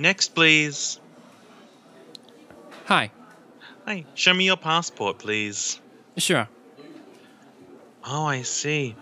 [0.00, 0.98] Next, please.
[2.86, 3.12] Hi.
[3.84, 5.78] Hi, show me your passport, please.
[6.16, 6.48] Sure.
[8.06, 8.96] Oh, I see.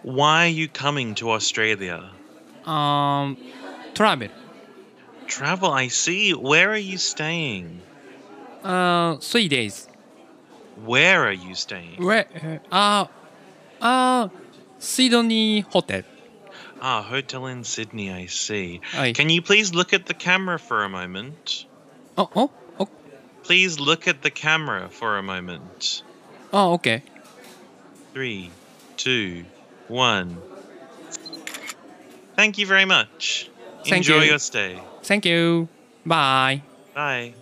[0.00, 2.08] Why are you coming to Australia?
[2.64, 3.36] Um,
[3.92, 4.28] travel.
[5.26, 6.32] Travel, I see.
[6.32, 7.82] Where are you staying?
[8.64, 9.88] Uh, three days.
[10.86, 12.02] Where are you staying?
[12.02, 12.62] Where?
[12.72, 13.04] Uh,
[13.78, 14.28] uh,
[14.78, 16.02] Sydney hotel.
[16.81, 18.81] Ah, hotel in Sydney, I see.
[18.95, 19.13] Aye.
[19.13, 21.65] Can you please look at the camera for a moment?
[22.17, 22.89] Oh, oh, oh,
[23.43, 26.03] Please look at the camera for a moment.
[26.51, 27.03] oh, okay.
[28.13, 28.51] Three,
[28.97, 29.45] two,
[29.87, 30.37] one.
[32.35, 33.49] Thank you very much.
[33.85, 34.31] Thank Enjoy you.
[34.31, 34.79] your stay.
[35.03, 35.67] Thank you.
[36.05, 36.61] Bye.
[36.95, 37.33] Bye.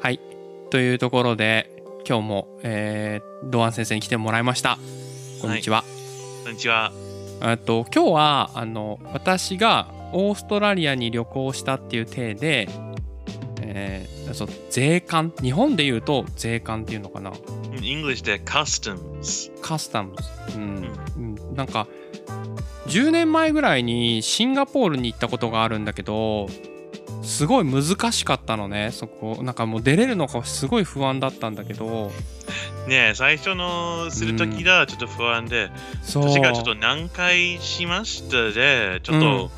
[0.00, 0.18] はい。
[0.70, 1.70] というところで、
[2.08, 4.78] 今日も、えー、ドアン先生に来てもらいました。
[5.41, 5.83] こんにちは。
[6.43, 6.91] こんにちは。
[7.43, 12.69] えっと今日はあの私がオーストラリアに旅行したっていう体で、
[13.61, 17.31] えーそう税関日本で言うと税関っていうのかな
[17.79, 19.51] ？English, they're customs.
[19.61, 20.15] カスタム
[20.49, 20.97] ズ、うん。
[21.15, 21.19] う
[21.51, 21.87] ん、なんか
[22.87, 26.47] 10年前ぐらいにシンガポールに行ったことがあるんだけど
[27.21, 28.91] すごい難しかったのね。
[28.91, 32.11] そこなんかもう出れるのかすごい不安だったんだけど
[32.87, 35.69] ねえ、最初のするときがちょっと不安で、
[36.01, 36.23] そう。
[36.23, 39.51] 私がちょっと何回しましたで、ちょっと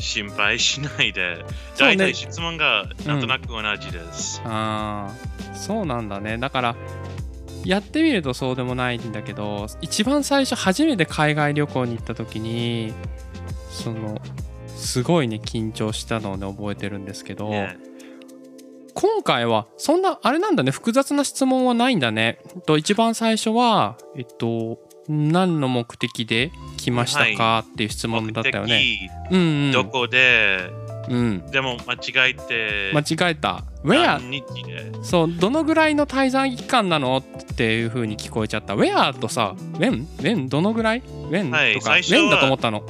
[0.00, 1.96] 心配しないで、そうね。
[1.96, 4.42] 大体質問がなんとなく同じです。
[4.44, 5.10] あ
[5.52, 6.38] あそうなんだね。
[6.38, 6.76] だから
[7.64, 12.92] やってみるとそうでもないんだけど一番最初初めて海外旅行に行った時に
[13.70, 14.20] その
[14.68, 17.76] すごいね緊張したのをね覚えてるんですけど、ね
[19.00, 22.40] 今回はそんなあれなんだね複雑な質問はないんだね。
[22.66, 29.08] と一番最初はえっと何の目的で来ましたかっていう質問だったよね。
[29.30, 29.72] 目うんうん。
[29.72, 30.68] 的どこで、
[31.08, 31.46] うん。
[31.46, 33.62] でも間違えて、間違えた。
[33.84, 34.92] Where 何日で？
[35.04, 38.74] そうどのぐらいの滞在期間なのっていう風に聞こえちゃった。
[38.74, 42.82] Where とさ When When どのぐらい？When、はいとか When だと思ったの。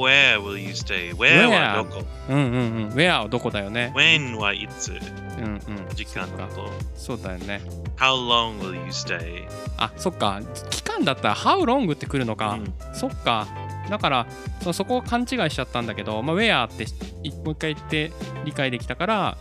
[0.00, 1.14] Where will you stay?
[1.14, 2.04] Where はどこ？
[2.28, 2.48] うんうんう
[2.86, 2.88] ん。
[2.94, 4.92] Where はどこだよね？?When はいつ？
[4.92, 5.60] うんうん。
[5.94, 6.70] 時間のこと。
[6.94, 7.60] そうだよね。
[7.96, 9.46] How long will you stay?
[9.76, 10.40] あそっか
[10.70, 12.52] 期間だったら How long ってくるのか。
[12.52, 13.46] うんそっか。
[13.88, 14.26] だから
[14.62, 16.84] そそこを勘違いしちゃったんだけど、まあ、Where って
[17.24, 18.12] いもう一回言って
[18.44, 19.36] 理解できたから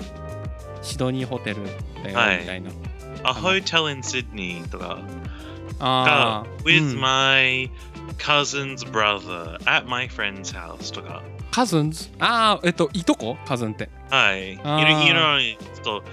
[0.81, 1.57] シドニーホテル
[2.03, 2.71] だよはいみたいな。
[3.25, 4.99] A hotel in Sydney とか。
[5.81, 6.63] ああ。
[6.63, 7.69] with うん my
[8.17, 11.23] cousin's brother at my friend's house とか。
[11.51, 13.37] カズンズああ、えっと、いとこ？
[13.45, 13.89] カズンって。
[14.09, 14.53] はい。
[14.53, 16.03] いろいろと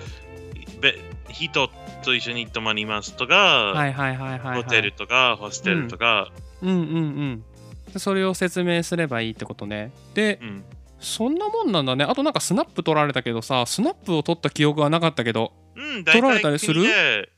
[0.81, 0.95] べ
[1.29, 1.69] 人
[2.05, 4.63] と一緒に泊まりますとか、はいはいはいはい、はい。
[4.63, 6.31] ホテルとかホステルとか、
[6.63, 7.45] うんうんうん。
[7.93, 9.93] でそれを説明すればいいってことね。
[10.15, 10.65] で、うん
[10.99, 12.05] そんなもんなんだね。
[12.05, 15.53] あとなんかスナップ取られたけどさ、スナップを取った記憶はなかったけど。
[15.77, 16.87] うん、撮られたりする？
[16.87, 17.29] え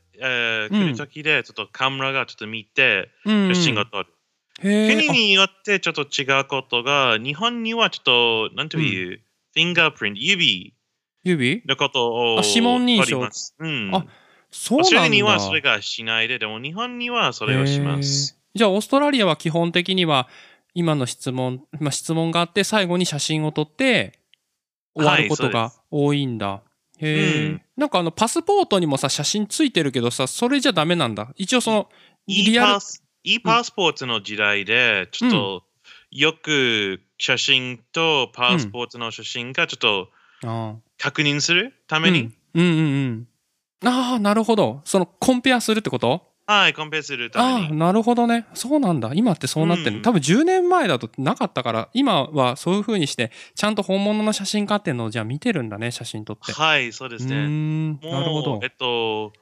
[0.71, 3.55] ー、うん来るときで、ちょっとカメラがちょっと見て、うん、うん。
[3.55, 4.13] 写真を撮る。
[4.61, 9.21] 国によってちょっと違うことが、日本にはちょっと、なんという、
[9.53, 10.73] フィンガープリント、指
[11.23, 11.63] 指？
[11.65, 13.27] のことをあ指紋認証。
[13.59, 13.91] うん。
[13.93, 14.05] あ
[14.51, 15.15] そうオーストラなんだ。
[15.15, 18.37] リアにはそれがしないで、でも日本にはそれをします。
[18.55, 20.27] じゃあオーストラリアは基本的には
[20.73, 24.19] 今の質問、まあ、質問があって最後に写真を撮って
[24.95, 26.61] 終わることが多いんだ。
[26.97, 31.31] へえ、うんなんかあのパスポートにもさ写真ついてるけどさそれじゃダメなんだ。
[31.35, 31.89] 一応その
[32.27, 32.79] e リアル
[33.23, 35.63] e パスポートの時代で、ちょっと、
[36.11, 40.09] よく写真とパスポートの写真がちょっと
[40.43, 43.27] あ確認するたあめに、うん、うんうん
[43.83, 43.87] うん。
[43.87, 44.81] ああなるほど。
[44.85, 46.27] そのコンペアするってこと？
[46.47, 47.67] はい、コンペアするために。
[47.67, 48.47] ああなるほどね。
[48.55, 49.11] そうなんだ。
[49.13, 56.51] 今ってそうなってる、うん多分10年前だとなかったから今はそういう風にしてちゃんと本物の写真家っていうのをじゃあ見てるんだね写真撮って。
[56.51, 57.35] はい、そうですね。
[58.01, 58.67] なるほどえ。
[58.67, 59.33] っと、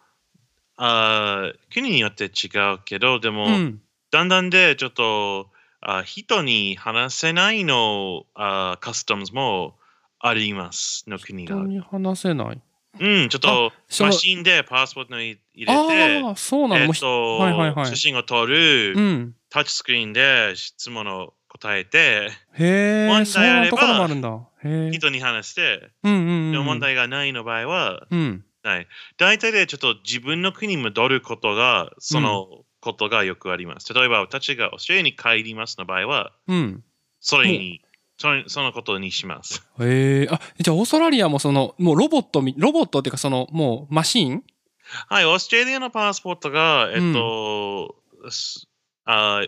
[0.78, 3.82] あー国によって違うけど、でも、うん。
[4.12, 5.48] だんだんでちょっと
[5.82, 9.76] あ人に話せないのあカスタムズも
[10.20, 11.56] ありますの国が。
[11.56, 12.62] 人に話せない。
[13.00, 13.72] うん、ちょっと
[14.04, 16.82] マシンでパスポートに入れて、ああ、そうなの。
[16.82, 19.36] えっもうひとはいはいはい写真を撮る、うん。
[19.50, 24.30] タッチスクリーンで質問を答えて、へえ、問題あればもあるんだ。
[24.64, 24.92] へえ。
[24.92, 26.52] 人に話して、うんうんうん。
[26.54, 28.44] でも問題がないの場合は、うん。
[28.64, 28.88] ない。
[29.18, 33.94] 大体でちょっと自分の国に戻ることが、そのことがよくあります。
[33.94, 36.84] 例えば、私がオーストラリアに帰りますの場合は、うん。
[37.20, 37.82] それに、
[38.18, 39.64] それそのことにします。
[39.80, 40.28] へえ。
[40.30, 44.44] あ、じゃあオーストラリアもその、もうロボットみ、ロボットっていうかその、もうマシン？
[45.08, 47.96] はい、オーストラリアのパスポートが、えっと、
[48.30, 48.68] す
[49.06, 49.46] あ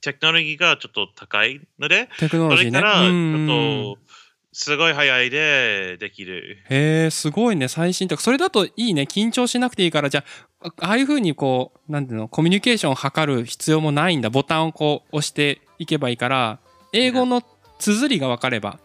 [0.00, 2.70] テクノロジーがちょっと高いので、テクノロジーね。
[2.70, 4.11] それから、ちうんょっと、
[4.52, 6.58] すごい早いでできる。
[6.68, 8.22] へえ、すごいね、最新とか。
[8.22, 10.24] それだといいね、緊張しなくていいから、じゃ
[10.60, 14.28] あ、ああいう風にこう、なんていうの、コミュニケーションを図る必要もないんだ。
[14.28, 16.58] ボタンをこう押していけばいいから、
[16.92, 17.42] 英語の
[17.78, 18.78] 綴りが分かれば、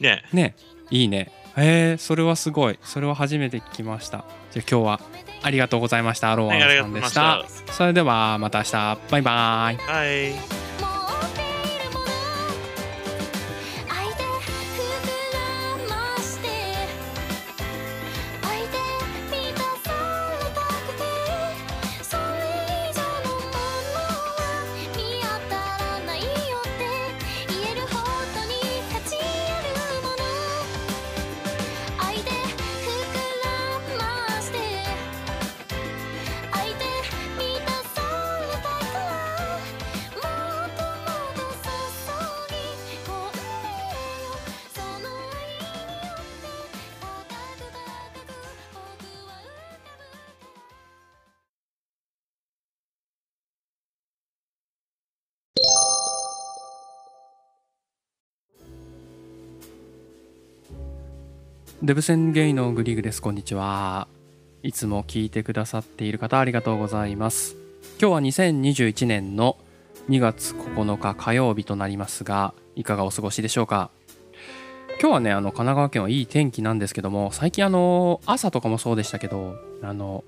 [0.00, 0.24] ね。
[0.32, 0.56] ね、
[0.90, 1.30] いいね。
[1.56, 2.78] へえ、それはすごい。
[2.82, 4.24] それは初めて聞きました。
[4.50, 5.00] じゃあ今日は
[5.42, 6.32] ありがとうございました。
[6.32, 7.44] アローアンさんでした。
[7.72, 8.98] それではまた明日。
[9.10, 9.76] バイバイ。
[9.76, 10.73] はい。
[61.82, 63.20] デブ戦ゲイのグリグです。
[63.20, 64.08] こんにちは。
[64.62, 67.56] いつも聞いてくださっている方ありがとうございます。
[68.00, 69.58] 今日は2021年の
[70.08, 73.90] 2月9日火曜日となりますが、いかがお過ごしでしょうか？
[75.00, 80.24] 今日はね、あの神奈川県はいい天気なんですけども、最近あの朝とかもそうでしたけど、あの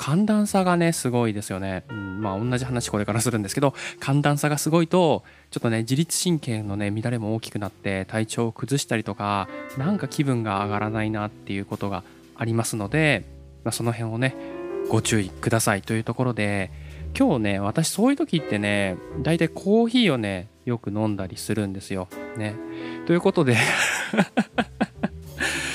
[0.00, 12.02] 寒暖差がねすごいですよね、うん、まあ同じ話これからするんですけど寒暖差がすごいとちょっとね自律神経のね乱れも大きくなって体調を崩したりとかなんか気分が上がらないなっていうことが
[12.34, 13.26] ありますので、
[13.62, 14.34] まあ、その辺をね
[14.88, 16.70] ご注意くださいというところで
[17.14, 22.08] 今日ね私そういう時ってね大体コーヒーをねよく飲んだりするんですよ。
[22.38, 22.54] ね、
[23.06, 23.56] ということで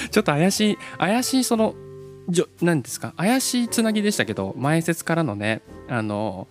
[0.09, 1.75] ちょっと怪しい怪しいその
[2.27, 3.13] じょ何ですか？
[3.17, 6.47] 怪しいつなぎでしたけど前説からのねあの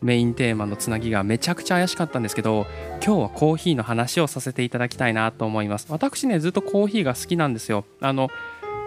[0.00, 2.66] メインテーマのつなぎがめちゃくちゃ怪しかったんですけど
[3.04, 5.86] 今日はコーヒーの話をさせていただきたいなと思います。
[5.90, 7.84] 私ねずっとコーヒーが好きなんですよ。
[8.00, 8.28] あの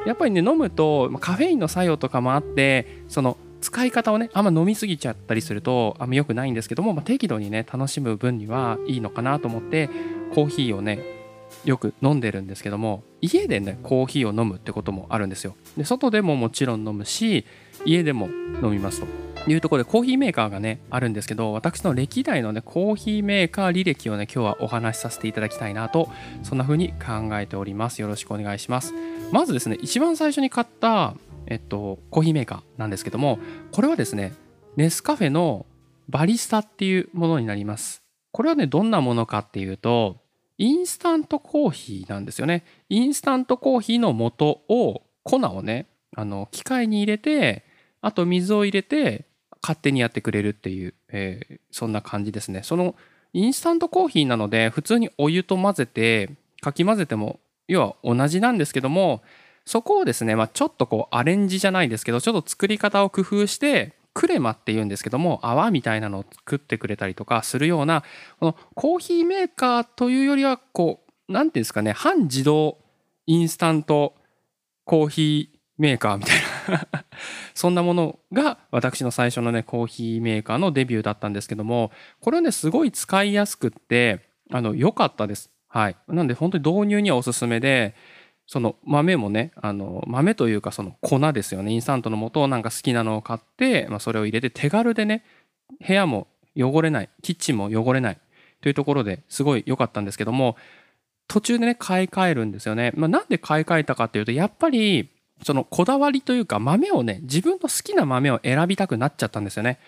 [0.06, 9.92] やっぱりね飲むとカフェインの作用とかもあってその使い方をねあんま飲みすぎちゃったりするとあんま良くないんですけども、まあ、適度にね楽しむ分にはいいのかなと思って
[10.34, 11.21] コーヒーをね
[11.66, 15.56] よく飲んでるんですけども家でねコーヒーを飲むってこともあるんですよ。
[15.78, 17.46] で外でももちろん飲むし
[17.86, 19.08] 家でも飲みますと。
[19.48, 26.10] いうところでコーヒーメーカーがねあるんですけど私の歴代のねコーヒーメーカー履歴をね今日はお話しさせていただきたいなと
[26.44, 28.02] そんな風に考えております。
[28.02, 28.94] よろしくお願いします。
[29.32, 31.16] まずですね一番最初に買った
[31.48, 33.40] えっとコーヒーメーカーなんですけども
[33.72, 34.34] これはですね
[34.76, 35.66] ネスカフェの
[36.08, 38.04] バリスタっていうものになります。
[38.32, 40.18] これはねどんなものかっていうと
[40.62, 42.64] インスタントコーヒーなんですよね。
[42.88, 47.66] インスタントコーヒーの素を、粉をね、あの、機械に入れて、
[48.00, 49.26] あと水を入れて、
[49.64, 52.62] 勝手にやってくれるっていう、えーそんな感じですね。
[52.62, 52.96] その、
[53.34, 56.30] インスタントコーヒーなので、普通にお湯と混ぜて、
[56.62, 59.24] かき混ぜても、要は同じなんですけども、
[59.66, 68.04] そこをですね、まあ、ちょっとこうアレンジじゃないですけど、ちょっと作り方を工夫して、クレマって言うんですけども泡みたいなのを作ってくれたりとかするような
[68.40, 72.78] このコーヒーメーカーというよりはこう何ていうんですかね半自動
[73.26, 74.16] インスタント
[74.86, 76.38] コーヒーメーカーみたい
[76.70, 77.06] な
[77.56, 85.50] そんなものが私の最初のねコーヒーメーカーのデビューだったんですけどもこれはねすごい使いやすくってあの良かったです。
[85.70, 87.96] はい、なんで本当に導入にはおすすめで
[88.52, 95.24] その豆もねあの豆というかその粉ですよねインスタントの素をなんか好きなのを買って、まあ、それを入れて手軽でね
[95.88, 96.28] 部屋も
[96.58, 98.18] 汚れないキッチンも汚れない
[98.60, 100.58] というところですごい良かったんですけども
[101.30, 102.92] 途中でね買い替えるんですよね。
[102.94, 105.10] まあ、なんで買い替えたかっていうとやっぱり
[105.46, 109.80] そのこだわりというか豆をね自分の好きな豆を選びたくなっちゃったんですよね。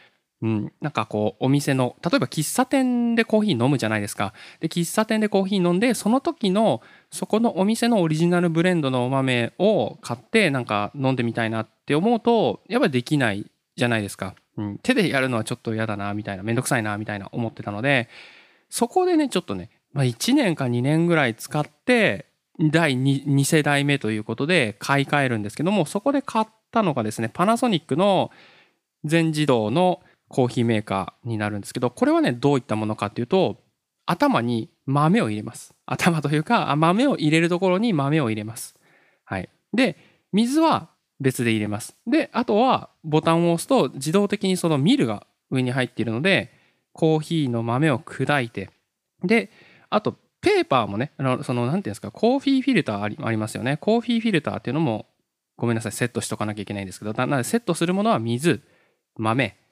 [0.43, 4.33] うん、なんかこうお店の例えば喫茶店でコーヒー飲むじゃないですか。
[4.59, 6.81] で喫茶店でコーヒー飲んでその時の
[7.11, 18.09] そこのお店のオリジナルブレンドのお豆を買ってなんか飲んでみたいなって思うとやっぱりできないじゃないですか、うん、手でやるのはちょっと嫌だなみたいなめんどくさいなみたいな思ってたので
[18.69, 22.25] そこでねちょっとね、まあ、1年か2年ぐらい使って
[22.59, 28.29] 第 2, 2世代目ということで買い替えるんですけどもそこで買ったのがですねパナソニックの
[29.05, 30.01] 全自動の
[30.33, 33.57] コーヒーメーカーになるんですけどこれはねどういったものかっていうと
[34.07, 35.75] 頭に豆を入れます。
[35.85, 38.75] 頭というか豆を入れるところに豆を入れます。
[39.25, 39.47] はい。
[39.73, 39.95] で
[40.31, 41.95] 水は別で入れます。
[42.07, 46.51] であとはボタンを押すと自動的にそのミルが上に入っているので
[46.93, 48.71] コーヒーの豆を砕いて
[49.23, 49.51] で
[49.91, 53.77] あとペーパーもねあのそのなんていうんですかコーヒーフィルターありますよね。
[53.77, 55.05] コーヒーフィルターっていうのも
[55.57, 58.63] ごめんなさいセットしとかなきゃいけないんですけどなのでセットするものは水
[59.15, 59.62] 豆。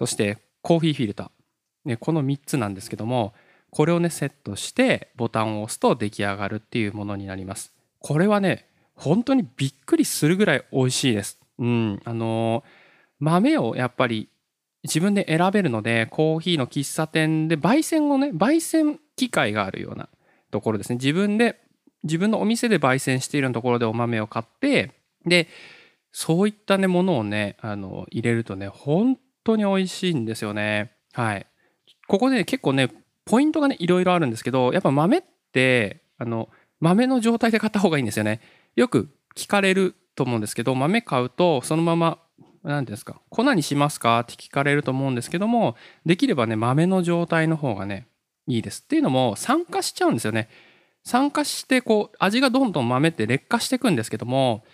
[0.00, 3.34] そしてコーヒーフィルター、ね、この3つなんですけども
[3.68, 7.74] これをねセットしてボタンを押すと出来上がるっていうものになります。
[7.98, 8.64] これはね
[8.94, 11.38] 本当にびっくりするぐらい美味しいです。
[11.58, 12.64] うんあの
[13.18, 14.30] 豆をやっぱり
[14.84, 20.08] 自分で選べるのでコーヒーの喫茶店で焙煎をね焙煎機械があるような
[20.50, 20.96] ところですね。
[20.96, 21.60] 自分で
[22.04, 24.92] 自分のお店で焙煎しているところでお豆を買って
[25.26, 25.46] で
[26.10, 29.18] そういったねものをねあの入れるとね本
[29.52, 30.92] 当に美味しいんですよね。
[31.12, 31.46] はい。
[32.08, 32.90] ここで、結構ね
[33.24, 36.48] ポイントがねいろいろあるんですけどやっぱ豆ってあの
[36.80, 38.40] 豆の状態で買った方がいいんですよね。
[38.74, 42.18] よく聞かれると思うんですけど豆買うとそのまま
[42.62, 48.08] 何ですか粉にしますかって聞かれると思うんですけどもできればね豆の状態の方がね
[48.46, 48.82] いいです。
[48.84, 50.48] っていうのも酸化しちゃうんですよね。
[51.04, 54.64] 酸化してこう味がどんどん豆って劣化していくんですけども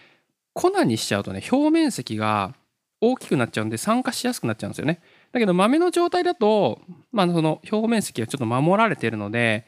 [0.55, 2.55] 粉にしちゃうとね表面積が
[3.01, 5.01] 大きくなっちゃうんで酸化しやすくなっちゃうんですよね。
[5.33, 6.81] だけど豆の状態だと、
[7.13, 9.67] まあ、その表面積がちょっと守られてるので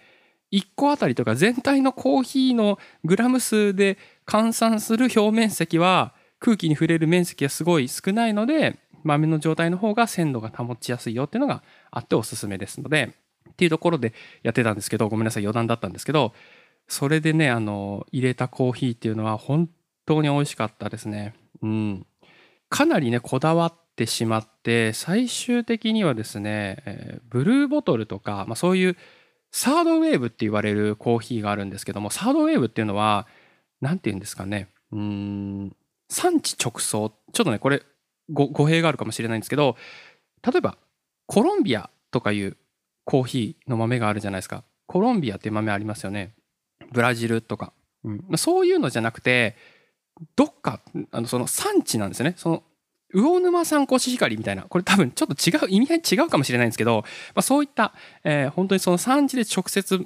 [0.52, 13.14] 1個あたりとか全体のコーヒーのグラム数で換算する表面積は空気に触れる面積がすごい少ないので豆の状態の方が鮮度が保ちやすいよっていうのがあっておすすめですので
[13.50, 16.32] っていうところでやってたんですけどごめんなさい余談だったんですけど
[16.86, 19.68] それでねあの入れたコーヒーっていうのは本
[20.06, 21.34] 当に美味しかったですね。
[21.60, 22.06] うん。
[22.68, 28.96] かなりねこだわってしまって最終的にはですね、えーブルーボトルとか、まあ、そういう
[29.50, 33.26] サードウェーブって言われるコーヒーがあるんですけどもサードウェーブっていうのは
[33.80, 35.76] 何て言うんですかねうん
[36.08, 37.12] 産地直送。
[37.32, 37.82] ちょっとねこれ
[38.30, 39.76] 語弊があるかもしれないんですけど
[40.42, 40.76] 例えば
[41.26, 42.56] コロンビアとかいう
[43.04, 44.64] コーヒーの豆があるじゃないですか。
[44.86, 46.34] コロンビアっていう豆ありますよね。
[46.92, 47.72] ブラジルとか、
[48.04, 48.16] うん。
[48.28, 49.56] まあそういうのじゃなくて
[50.36, 50.80] どっか
[51.12, 52.34] あのその産地なんですよね。
[52.36, 52.62] その
[53.14, 54.62] 魚沼産コシヒカリみたいな。
[54.62, 57.94] これ多分ちょっと違う意味合い違うかもしれないんですけど、まあ、そういった、
[58.24, 59.98] えー本当にその産地で直接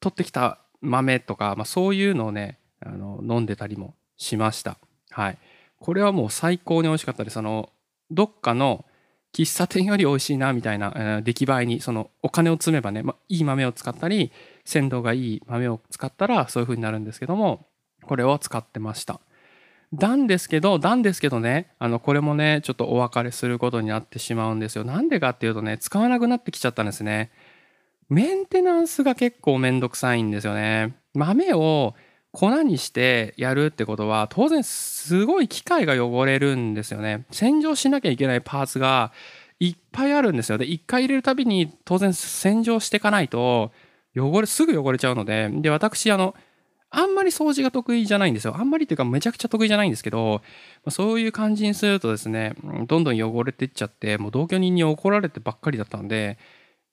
[0.00, 4.78] 取ってきた豆とか、まあ、そういうのをねあの飲んでたりもしました。
[5.10, 5.38] はい。
[5.78, 7.38] これはもう最高に美味しかったです。
[7.38, 7.70] あの
[8.10, 8.84] どっかの
[9.32, 14.30] 喫茶店より美味しいなみたいな、えー出来栄えにそのお金を積めばね、まあ、いい豆を使ったり
[14.66, 17.66] 鮮度がいい豆を使ったらそういう風になるんですけども
[18.02, 19.20] これを使ってました。
[19.92, 24.84] なんですけどなんですけどねあのこれもねちょっとお別れすることになってしまうんですよ。
[24.84, 27.30] なんでかっていうとね使わなくなってきちゃったんですね。
[28.08, 30.94] メンテナンスが結構めんどくさいんですよね。
[31.14, 31.94] 豆を
[32.32, 37.26] 粉にしてやるってことは当然すごい機械が汚れるんですよね。
[37.30, 39.12] 洗浄しなきゃいけないパーツが
[39.60, 40.56] いっぱいあるんですよ。
[40.56, 43.72] で1回入れるたびに当然洗浄していかないと
[44.16, 45.50] 汚れすぐ汚れちゃうので。
[45.50, 46.34] で私あの
[46.94, 48.54] あんまり掃除が得意じゃないんですよ。
[48.56, 50.42] あんまりっていうかめちゃくちゃ得意じゃないんですけど
[50.84, 52.54] まそういう感じにするとですね
[52.86, 56.38] どんどん汚れていっちゃってもう同居人に怒られてばっかりだったので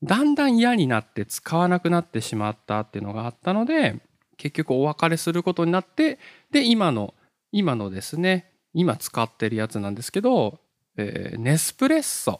[0.01, 3.98] だんだん嫌になって使わなくなってしまったっていうのがあったので
[4.38, 6.18] 結局お別れすることになって
[6.51, 7.13] で今の
[7.51, 10.60] 今のですね今使ってるやつなんですけど、
[10.96, 12.39] えーネスプレッソ、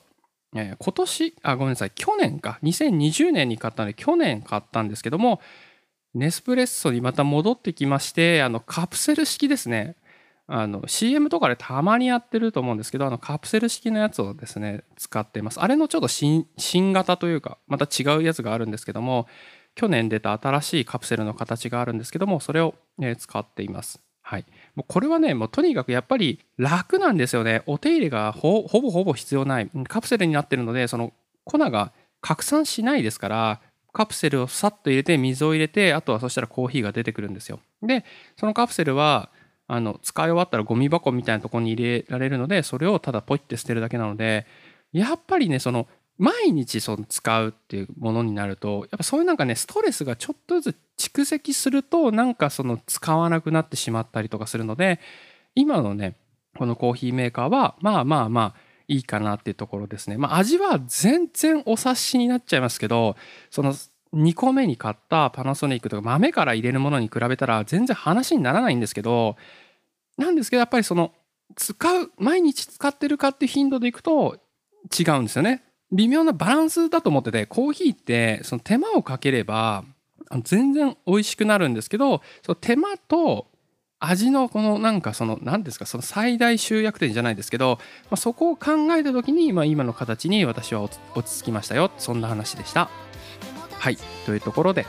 [0.56, 2.60] えー今年あごめんなさい去年か。
[2.64, 5.42] 2020年に買ったので去年買ったんですけども
[6.14, 9.96] ネスプレッソにまた戻ってきましてあのカプセル式ですね。
[10.52, 15.60] あの CM とかでたまにやってると思うんですけどあのカプセル式のやつをですね使ってます。
[15.60, 16.48] あれのちょっと新
[16.92, 19.28] 型というかまた違うやつがあるんですけども
[19.76, 24.02] 去年出た新しいカプセルの形があるんですけどもそれを、えー使っています。
[24.24, 24.46] はい。
[24.76, 27.62] もうこれはねもうとにかくやっぱり楽なんですよね。
[27.68, 29.70] お手入れがほほぼほぼ必要ない。
[29.88, 31.14] カプセルになってるのでその
[31.46, 33.62] 粉が拡散しないですから
[33.94, 37.60] カプセルをさっと入れて水を入れてあとはそしたらコーヒーが出てくるんですよ。
[37.82, 38.06] で
[38.38, 39.30] そのカプセルは
[39.68, 44.48] あの使い終わったらゴミ箱みたいなとこに入れられるのでそれをただポイって捨てるだけなので
[44.92, 55.00] やっぱりねその毎日その使うっていうものになるとやっぱそういうなんかねストレスがちょっとずつ蓄積するとなんかその使わなくなってしまったりとかするので
[55.56, 56.16] 今のね
[56.58, 60.18] このコーヒーメーカーはまあまあまあいいかなっていうところですね。
[60.18, 63.16] まあ味は全然お察しになっちゃいますけど
[63.52, 63.74] その
[64.14, 69.38] 2個目に買ったパナソニックとか豆から入れるものに比べたら全然話にならないんですけど
[70.18, 71.14] なんですけどやっぱりその
[71.56, 74.38] 使う毎日使ってるかっていう頻度でいくと
[74.98, 75.64] 違うんですよね。
[75.92, 79.84] 微妙なバランスだと思っててコーヒーってその手間をかければ
[80.44, 83.48] 全然美味しくなるんですけどその手間と
[84.00, 91.92] 味のこのなんかその何ですかその最大集約点じゃないですけど、まあ、そこを考えた時に、まあ、今の形に私は落ち着きましたよ。
[91.98, 92.90] そんな話でした。
[93.72, 93.98] はい。
[94.26, 94.86] というところで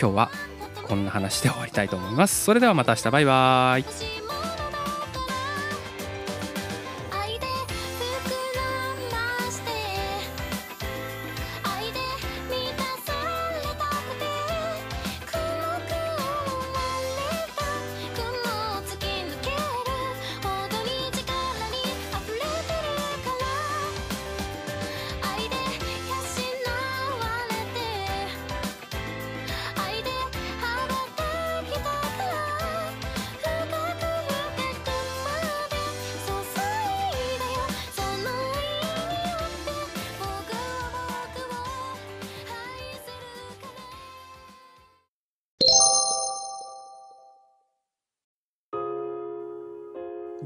[0.00, 0.30] 今日は
[0.88, 2.44] こんな話で終わりたいと思います。
[2.44, 3.10] それではまた明日。
[3.10, 4.23] バイバーイ。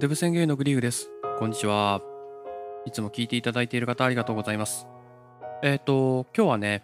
[0.08, 1.10] ブ宣言のグリーグです。
[1.38, 2.00] こんにちは。
[2.86, 4.88] いつも聞いていただいている方ありがとうございます。
[5.62, 6.82] えっ、と今日はね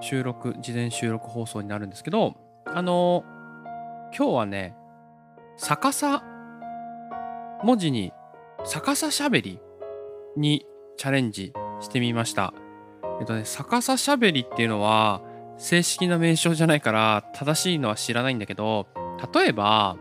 [0.00, 3.24] 収録事前収録放送になるんですけどあの
[4.16, 4.76] 今日はね
[5.56, 6.22] 逆さ
[7.64, 8.12] 文字に
[8.64, 9.60] 逆さしゃべり
[10.36, 10.64] に
[10.96, 12.54] チャレンジしてみました。
[13.18, 15.20] えっとね逆さしゃべりっていうのは
[15.58, 18.86] 正式な名称じゃないから正しいのは知らないんだけど
[19.34, 19.96] 例えば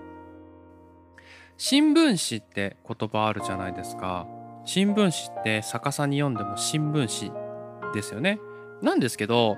[1.64, 4.26] 新聞紙って言葉あるじゃないですか。
[4.66, 8.40] 新聞紙って逆さに読んでも新聞紙ですよね。
[8.82, 9.58] なんですけど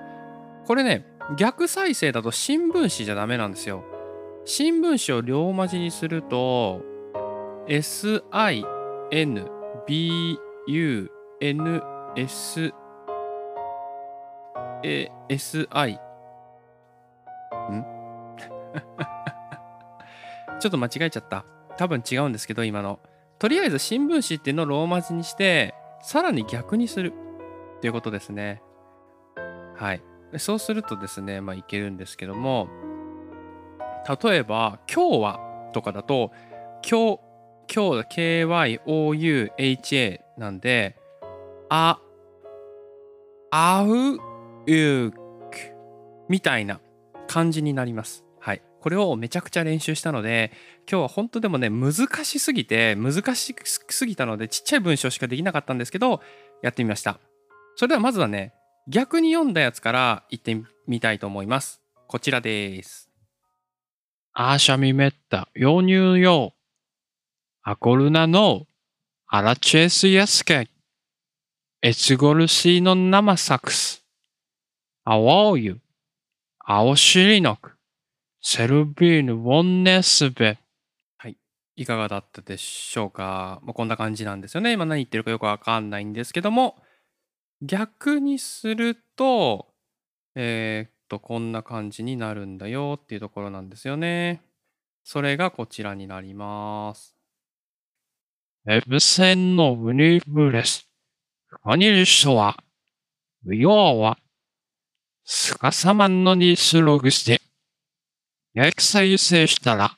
[0.67, 1.05] これね
[1.37, 3.85] 逆再生だと新聞紙じゃダメなんですよ。
[4.43, 6.81] 新聞紙を両文字にすると
[7.69, 8.67] SINBUNS
[14.83, 17.85] え SI ん？
[20.59, 21.45] ちょっと間違えちゃった。
[21.77, 22.99] 多分違うんですけど今の。
[23.39, 27.13] とりあえず新聞紙っていうのをローマ字にしてさらに逆にする
[27.77, 28.61] っていうことですね。
[29.75, 30.01] はい。
[30.37, 32.67] そうするとですねまあいけるんですけども
[34.21, 35.39] 例えば「今日は」
[35.73, 36.31] とかだと
[36.89, 37.19] 「今日」
[37.73, 40.97] 今日 KYOUHA なんで
[41.69, 41.99] 「あ」
[43.51, 44.17] 「あう」
[44.67, 45.17] 「うく」
[46.27, 46.81] みたいな
[47.27, 48.25] 感じになります。
[48.83, 50.51] これをめちゃくちゃ練習したので
[50.91, 51.93] 今日は本当でもね難
[52.25, 56.19] しすぎて難しすぎたのでちっちゃい文章しかできなかったんですけど
[56.61, 57.17] やってみました。
[57.77, 58.53] それではまずはね
[58.89, 61.79] 逆に読んだやつから言ってみたいと思います。
[62.09, 63.09] こちらです。
[64.33, 66.51] アーシャミメッタヨニューヨー
[67.61, 68.65] アコルナノ
[69.27, 70.67] アラチェスヤスケ
[71.81, 74.03] エツゴルシーノナマサクス
[75.05, 75.79] アワオユ
[76.59, 77.72] アオシリノク
[78.45, 80.59] セルビーヌ・ウォンネスベ。
[81.17, 81.37] はい。
[81.77, 84.73] いかがだったでしょうか、まあ、こんな感じなんですよね。
[84.73, 86.75] 今何言ってるかよくわかんないんですけども、
[87.61, 89.67] 逆にすると、
[90.35, 94.41] えー、っと、こんな感じになるんだよっていうところなんですよね。
[95.05, 97.15] それがこちらになります。
[98.67, 100.85] エブセンのウニブレス。
[101.63, 102.57] こにる人は、
[103.45, 104.17] ウヨーは、
[105.23, 107.41] スカサマンのにスログして、
[108.55, 109.97] 逆再生したら、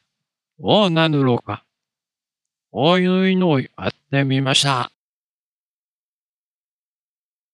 [0.59, 1.65] どうなるのか。
[2.71, 4.91] こういうのをやってみました。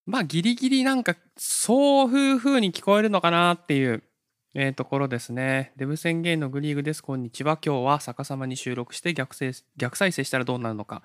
[0.06, 4.04] まあ、ギリギリなんか、そういう風に聞こえるのかなっていう、
[4.54, 5.74] えーところですね。
[5.76, 7.02] デブ宣言のグリーグです。
[7.02, 7.58] こんにちは。
[7.66, 11.02] 今日は逆さまに収録して逆再生したらどうなるのか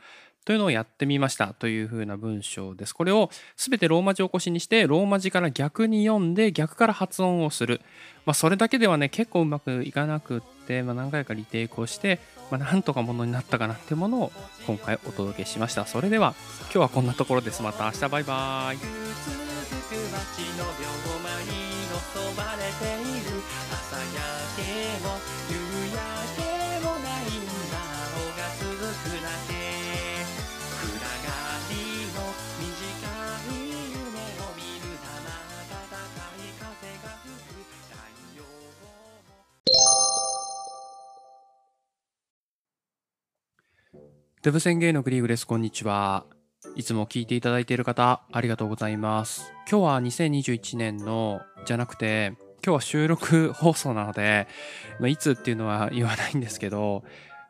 [0.46, 2.94] というのをやってみましたという風な文章です。
[2.94, 7.80] これをすべてローマ字起こしにして、ローマ字から逆に読んで、逆から発音をする。
[8.24, 12.20] まあ、それだけではね、結構うまくいかなくって、まあ、何回かリテイクをして、
[12.52, 14.32] まあ、なんとかものになったかなってものを
[14.68, 15.84] 今回お届けしました。
[15.84, 17.60] それでは、今日はこんなところです。
[17.62, 18.78] また明日バイバーイ。
[23.72, 24.62] 朝焼け
[25.04, 25.35] も
[44.46, 45.44] デブ宣言のグリーグです。
[45.44, 46.24] こんにちは。
[46.76, 49.52] いつも聞いていただいている方、ありがとうございます。
[49.68, 54.46] 今日は2021年の、じゃなくて、今日は収録放送なので、
[55.00, 57.02] まあ、いつっていうのは言わないんですけど、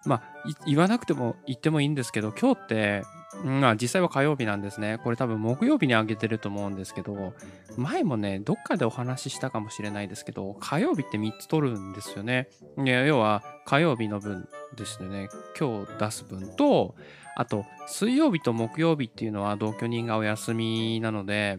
[0.06, 3.02] まあ、言わなくても言ってもいいんですけど、今日って
[3.44, 4.98] まあ実際は火曜日なんですね。
[5.02, 7.34] これ多分木曜日に上げてると思うんですけど、
[7.76, 12.48] 前もね、どっかでお話ししたかもしれないですけど、火曜日って3つ取るんですよね。
[12.78, 16.94] いや要は火曜日の分ですね、今日出す分と、
[17.36, 21.58] あと水曜日と木曜日っていうのは同居人がお休みなので、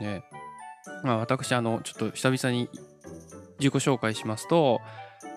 [0.00, 0.22] ね、
[1.02, 2.68] まあ私、あの、ちょっと久々に
[3.58, 4.80] 自己紹介しますと、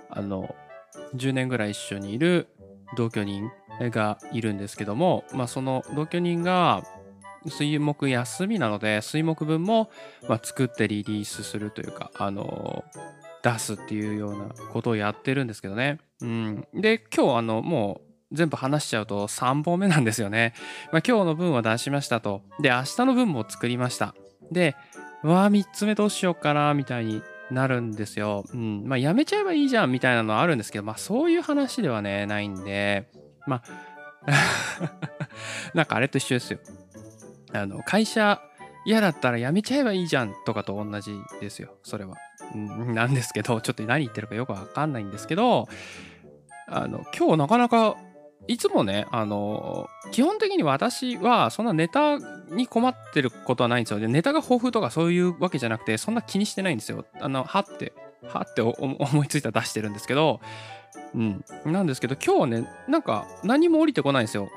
[0.09, 0.53] あの、
[1.15, 2.47] 10年ぐらい一緒にいる
[2.95, 6.83] 同居人がいるんですけども、まあ、その同居人が
[7.45, 9.89] 水木休みなので水木分も
[10.27, 12.83] ま作ってリリースするというか、あの
[13.41, 15.99] 出すっていうようなことをやってるんですけどね。
[16.21, 20.53] うん、で今日あのもう全部話しちゃうと3本目なんですよね。
[20.91, 22.41] まあ、今日の分は出しましたと。
[22.59, 24.13] で明日の分も作りました。
[24.51, 24.75] で
[25.23, 28.45] わあ3つ目どうしようかなみたいになるんですよ。
[28.53, 28.83] うん。
[28.85, 33.09] まあやめちゃえばいいじゃんみたいなのはあるんですけど、まあそういう話ではね、ないんで、
[33.47, 33.61] ま
[34.27, 34.31] あ、
[35.73, 36.59] なんかあれと一緒ですよ。
[37.53, 38.41] あの、会社
[38.85, 41.75] 嫌だったら辞めちゃえばいいじゃんとかと同じですよ。
[41.83, 42.15] それは。
[42.55, 45.67] なんですけど、ちょっと何言ってるかよくわかんないんですけど、
[46.67, 47.97] あの、今日なかなか、
[48.47, 52.17] いつもね、あの、基本的に私はそんなネタ
[52.49, 53.99] に困ってることはないんですよ。
[53.99, 57.05] で、ネタが豊富とかそういうわけじゃなくて、そんな気にしてないんですよ。
[57.19, 57.93] あの、はって、
[58.27, 60.39] はって思いついたら出してるんですけど、
[61.13, 61.43] うん。
[61.65, 64.49] なんですけど、今日はね、なんか何も降りてこないんですよ。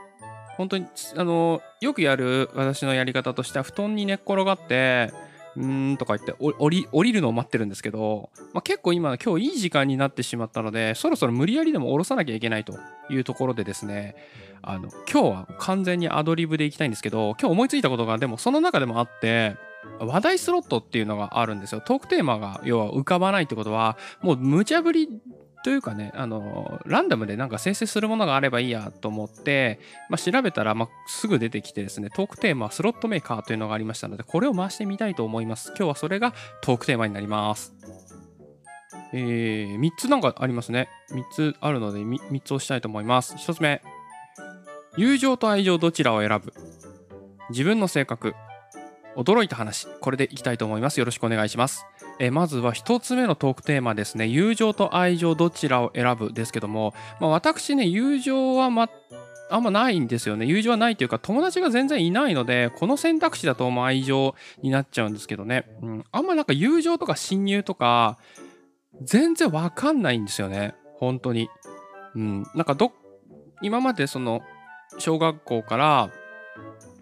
[0.57, 5.13] 本当に、あの、よくやる私のやり方としては、布団に寝っ転がって、
[5.57, 12.79] うーんとか言って降り降りるのを待ってるんですけど、まあ、結構今今日いい時間になってしまったのでそろそろ無理やりでも降ろさなきゃいけないと
[13.11, 14.17] いうところでですね
[14.63, 19.57] あの今日は完全にアドリブでいきたいんですけど今日思いついたことがでもその中でもあって
[20.01, 21.81] 話題スロットっていうのがあるんですよ。
[21.81, 25.09] トークテーマが要は浮かばないってことはもう無茶ぶり
[25.63, 35.69] というかねあのランダムでなんか生成するものがあればいいやと思って、まあ、調べたら、まあ、すぐ出てきてですねトークテーマスロットメーカーというのがありましたのでこれを回してみたいと思います。
[35.69, 37.73] 今日はそれがトークテーマになります。
[39.15, 40.89] えー、3つなんかありますね。
[41.11, 43.35] 3つあるので 3, 3つ押したいと思います。
[43.35, 43.83] 1つ目。
[44.97, 46.53] 友情と愛情どちらを選ぶ？
[47.51, 48.35] 自分の性格。
[49.17, 50.99] 驚いた話これでいきたいと思います。
[50.99, 51.87] よろしくお願いします。
[52.19, 54.27] えまずは1つ目のトークテーマですね。
[54.27, 58.89] 友情と愛情どちらを選ぶですけども、まあ、私ね友情はま
[59.51, 60.47] あんまないんですよね。
[60.47, 68.19] 友情はないというか友達が全然いないのでこの選択肢だともう愛情になっちゃうんですけどね、うん、あんまなんか友情とか親友とか
[69.03, 70.75] 全然わかんないんですよね。
[70.97, 71.49] 本当に。
[72.15, 72.93] うんなんかど
[73.63, 74.43] 今までその
[74.99, 76.11] 小学校から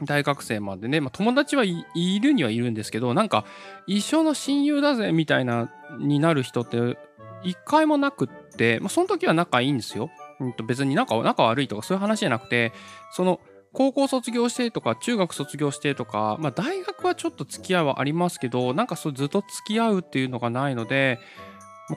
[0.05, 1.85] 大学生までね、まあ、友達はい、
[2.21, 3.45] るにはいるんですけどなんか
[3.87, 6.99] 一生の親友だぜみたいなになる人って
[7.43, 10.11] 一回もなくって、まあ、その時は仲いいんですよ。
[10.41, 12.73] うんと別に仲仲悪いとかそういう話じゃなくて
[13.13, 13.41] その
[13.73, 21.21] 高校卒業してとか中学卒業してとか、まあ、大学はちょっと付き合いはありますけどなんかそうずっと付き合うっていうのがないので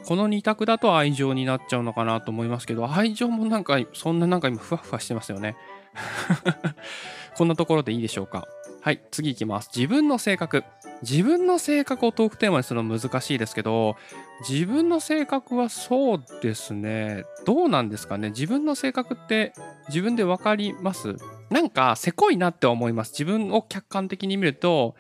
[0.05, 5.55] この2択だと愛情になっちゃうのかなと思いますけど愛情もなんかそんななんか今ふわふわしてますよね。
[7.35, 8.47] こんなところでいいでしょうか？
[8.81, 9.69] はい、次いきます。
[9.75, 10.63] 自分の性格。
[11.01, 13.97] 自分の性格をトークテーマにするの難しいですけど、
[14.47, 17.25] 自分の性格はそうですね。
[17.45, 18.29] どうなんですかね？
[18.29, 19.53] 自分の性格って
[19.89, 21.15] 自分でわかります？
[21.49, 23.11] なんか、せこいなって思います。
[23.11, 24.95] 自分を客観的に見ると、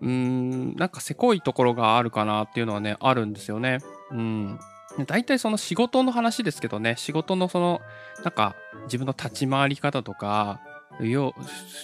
[0.00, 3.78] うーん、なんかせこいところがあるかなっていうのはね、あるんですよね。
[4.10, 4.58] うん。
[5.06, 7.80] 大体その仕事の話ですけどね、仕事のその、
[8.24, 10.60] なんか自分の立ち回り方とか、
[11.00, 11.34] よ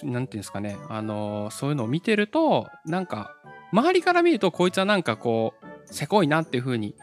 [0.03, 3.35] なんていうんですかね、あのそういうのを見てると、なんか、
[3.71, 6.95] 周りから見ると、こいつはなんかこう、せこいなっていう風に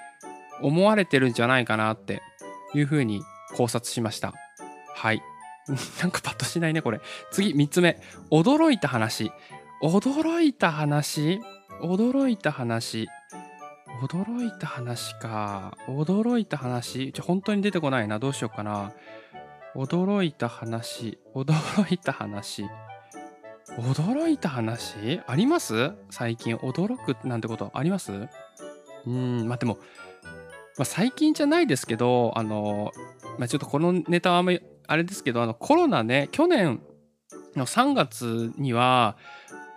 [0.62, 2.22] 思われてるんじゃないかなって
[2.74, 3.22] いう風に
[3.56, 4.32] 考察しました。
[4.94, 5.22] はい。
[6.00, 7.00] なんかパッとしないね、これ。
[7.30, 8.00] 次、3つ目。
[8.30, 9.32] 驚いた話。
[9.82, 11.40] 驚いた話？
[11.82, 13.08] 驚いた話。
[14.02, 15.76] 驚いた話か。
[15.88, 17.12] 驚いた話。
[17.12, 18.18] ちょ、本当に出てこないな。
[18.18, 18.92] どうしようかな。
[19.76, 21.18] 驚いた話。
[21.34, 22.66] 驚いた話。
[23.78, 25.20] 驚いた話？
[25.26, 25.92] あります？
[26.10, 28.12] 最近驚くなんてことあります？
[29.06, 29.78] うん、まあでも、
[30.76, 32.90] まあ、最近じゃないですけど、あの、
[33.38, 36.82] まあ、ちょっとこのネタはあんまりあれですけど、あのコロナね、去年
[37.54, 39.16] の3月には、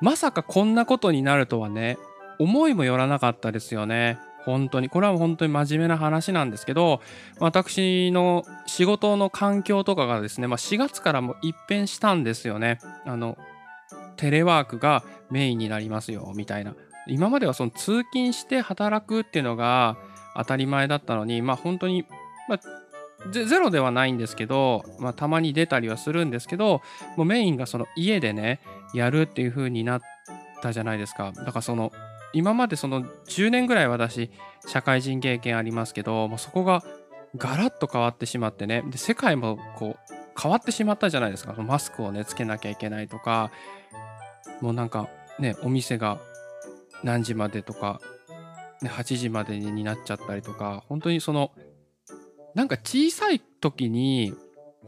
[0.01, 1.97] まさかこんなことになるとはね、
[2.39, 4.17] 思いもよらなかったですよね。
[4.45, 4.89] 本当に。
[4.89, 7.01] これは本当に真面目な話なんですけど、
[7.39, 12.79] 私の仕事の環境とかがですね、まあ、4月からも一変したんですよね。
[13.05, 13.37] あの、
[14.17, 16.75] テレワークがメインになりますよ、みたいな。
[17.07, 19.97] 今まではその通勤して働くっていうのが
[20.37, 22.05] 当たり前だったのに、まあ本当に、
[22.47, 22.59] まあ、
[23.31, 26.81] ゼロではないんですけど、まあ、たまに出たりはするんですけど
[27.15, 28.59] もうメインがその家でね
[28.93, 30.01] やるっていう風になっ
[30.61, 31.91] たじゃないですかだからその
[32.33, 34.31] 今までその10年ぐらい私
[34.67, 36.83] 社会人経験ありますけどもうそこが
[37.35, 38.83] ガラッと変わってしまってね。
[38.87, 41.53] で世界もこう変わってしまったじゃないですか。
[41.55, 43.51] そのマスクをねつけなきゃいけないとか。
[44.61, 46.19] もうなんかねお店が
[47.03, 47.99] 何時までとか、
[48.81, 50.83] ね、8時までになっちゃったりとか。
[50.89, 51.51] 本当にその
[52.55, 54.33] なんか小さい時に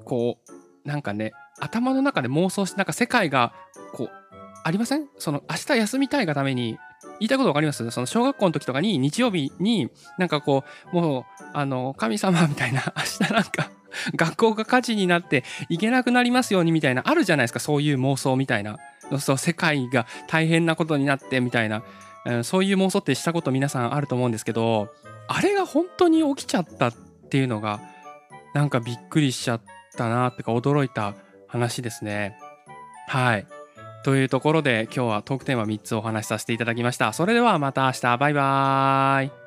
[0.03, 0.37] こ
[0.83, 3.53] うなんかね頭の中で妄想してなんか世界が
[3.93, 4.09] こう
[4.63, 5.07] ありません？
[5.17, 6.77] その明日休みたいがために
[7.19, 7.89] 言いたいことわかります？
[7.91, 13.69] その小学校の時とかに日曜日になんかこうもうあの神様みたいな 明日なんか
[14.15, 18.77] 学校が火事になって行けなくなりますようにみたいなあるじゃないですかそういう妄想みたいな
[19.19, 24.89] そう世界が大変なことになってみたいな、うんそういう妄想ってしたこと皆さんあると思うんですけど
[25.27, 26.93] あれが本当に起きちゃったっ
[27.29, 27.79] ていうのが
[28.55, 29.61] なんかびっくりしちゃっ
[29.95, 31.13] たなってか驚いた
[31.47, 32.35] 話ですね。
[33.07, 33.45] はい。
[34.05, 37.11] というところで今日はトークテーマ3つお話しさせていただきました。
[37.11, 39.44] それではまた明日バイバーイ。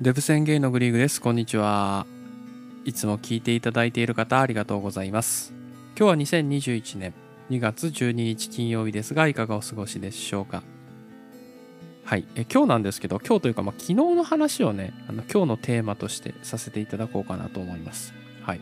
[0.00, 1.20] デブ宣言のグリーグです。
[1.20, 2.06] こんにちは。
[2.86, 5.52] いつも聞いていただいている方ありがとうございます。
[5.94, 7.12] 今日は2021年
[7.50, 10.62] 2月12日金曜日ですが、いかがお過ごしでしょうか？
[12.06, 12.26] はい。
[12.34, 18.14] え今日なんですけど、今日というか、まあ、昨日の話をね、あの今日のテーマとしてさせていただこうかなと思います。
[18.42, 18.60] はい。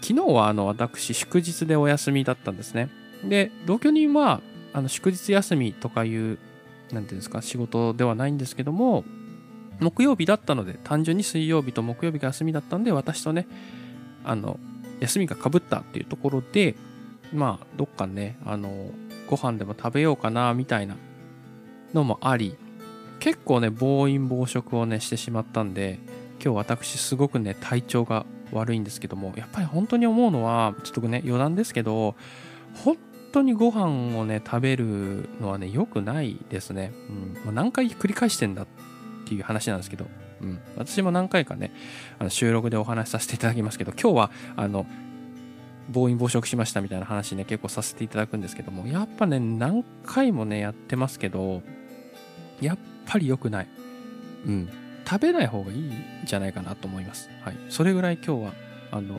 [0.00, 2.88] 昨日はあの私、祝日でお休みだったんですね。
[3.22, 4.40] で、同居人は
[4.72, 6.38] あの祝日休みとかいう、
[6.92, 9.04] なんていうんですか、仕事ではないんですけども、
[9.80, 13.46] 木曜日だったので単純に水曜日と木曜日が休みだったんで私とね
[14.24, 14.58] あの
[15.00, 16.74] 休みがかぶったっていうところで
[17.32, 18.90] まあどっかねあの
[19.28, 20.96] ご飯でも食べようかなみたいな
[21.94, 22.56] のもあり
[23.18, 25.98] 結構ね暴飲暴食をねしてしまったんで
[26.42, 32.14] 今日私すごくね体調が悪いんですけどもやっぱり本当に思うのはちょっとね余談ですけど
[32.84, 32.96] 本
[33.32, 37.34] 当にご飯をね食べるのはね良くないですね、うん。
[37.44, 38.66] まあ何回繰り返してんだっ
[39.26, 40.06] ていう話なんですけど、
[40.40, 41.72] うん、私も何回かね
[42.18, 44.86] あの収録でお話しさせていただきますけど今日はあの
[45.90, 51.62] 暴飲暴食しましたみたいな話ね結構させていただくんですけどもやっぱね何回もねやってますけど
[52.60, 53.68] やっぱり良くない、
[54.46, 54.68] うん、
[55.08, 55.92] 食べない方がいいん
[56.24, 58.52] じゃないかなと思います、はい、それぐらい今日は
[58.90, 59.18] あの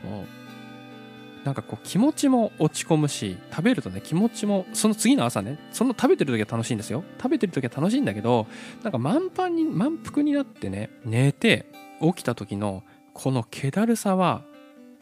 [1.44, 7.04] なんかこう気持ちも落ち込むし食べるとね気持ちもその次の朝ねその食べてる時は楽しいんですよ。
[7.18, 8.46] 食べてる時は楽しいんだけど
[8.82, 11.66] なんか満帆に満腹になってね寝て
[12.00, 12.82] 起きた時の
[13.14, 14.42] この気だるさは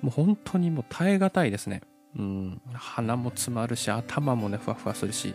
[0.00, 1.82] もう本当にもう耐え難いですね。
[2.18, 2.60] うん。
[2.72, 5.34] 鼻も詰まるし頭もねふわふわするし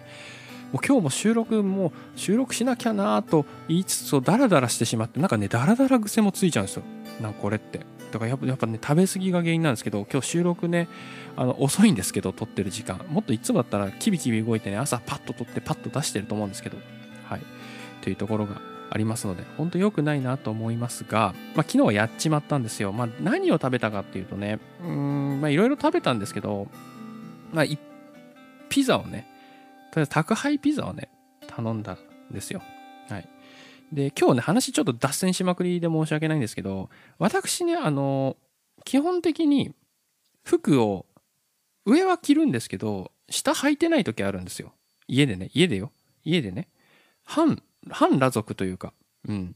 [0.72, 6.84] もう今日も収録も収録しなきゃなと言いつつダラダラしてしまってなんかねダラダラ癖もついちゃうんですよ。
[7.22, 8.01] なんかこれって。
[8.12, 10.88] だからやっぱね食べ過ぎが原因なんですけど今日収録ね
[11.36, 13.04] あの遅いんですけど撮ってる時間。
[13.10, 16.78] もっといつもだったらキビキビ動いてね朝パッと撮ってパッと出してると思うんですけど。
[17.26, 17.41] はい。
[18.02, 26.67] というところがありますので本当良くないなと思いますが、まあ、昨日はやっちまったんですよ、まあ、何を食べたかっていうとねうんまあいろいろ食べたんですけど、
[27.54, 27.65] まあ、
[28.67, 29.28] ピザをね
[29.91, 31.10] とりあえず宅配ピザをね
[31.47, 31.97] 頼んだん
[32.32, 32.62] ですよ。
[33.92, 38.38] で今日ね話ちょっと脱線しまくりで申し訳ないんですけど私ねあの
[38.86, 39.74] 基本的に
[40.44, 41.06] 服を
[41.86, 44.74] 上は着るんですけど下履いてない時あるんですよ。
[45.08, 45.92] 家でね家でよ。
[46.24, 46.68] 家でね。
[47.24, 48.94] 半半裸族というか
[49.28, 49.56] うん。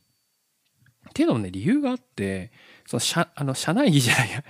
[1.09, 2.51] っていうのもね理由があって
[2.87, 4.43] その社あの社内着じゃないや。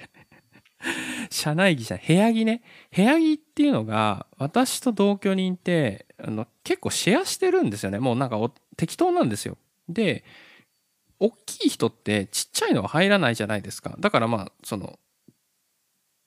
[1.30, 2.08] 社内着じゃない。
[2.08, 2.64] 部屋着ね。
[2.96, 8.00] 部屋着っていうのが私と同居人ってあの結構シェアしてるんですよね。
[8.00, 8.38] もうなんか
[8.78, 9.58] 適当なんですよ。
[9.90, 10.24] で
[11.20, 13.96] 大きい人ってちっちゃいのは入らないじゃないですか。
[14.00, 15.00] だからまあその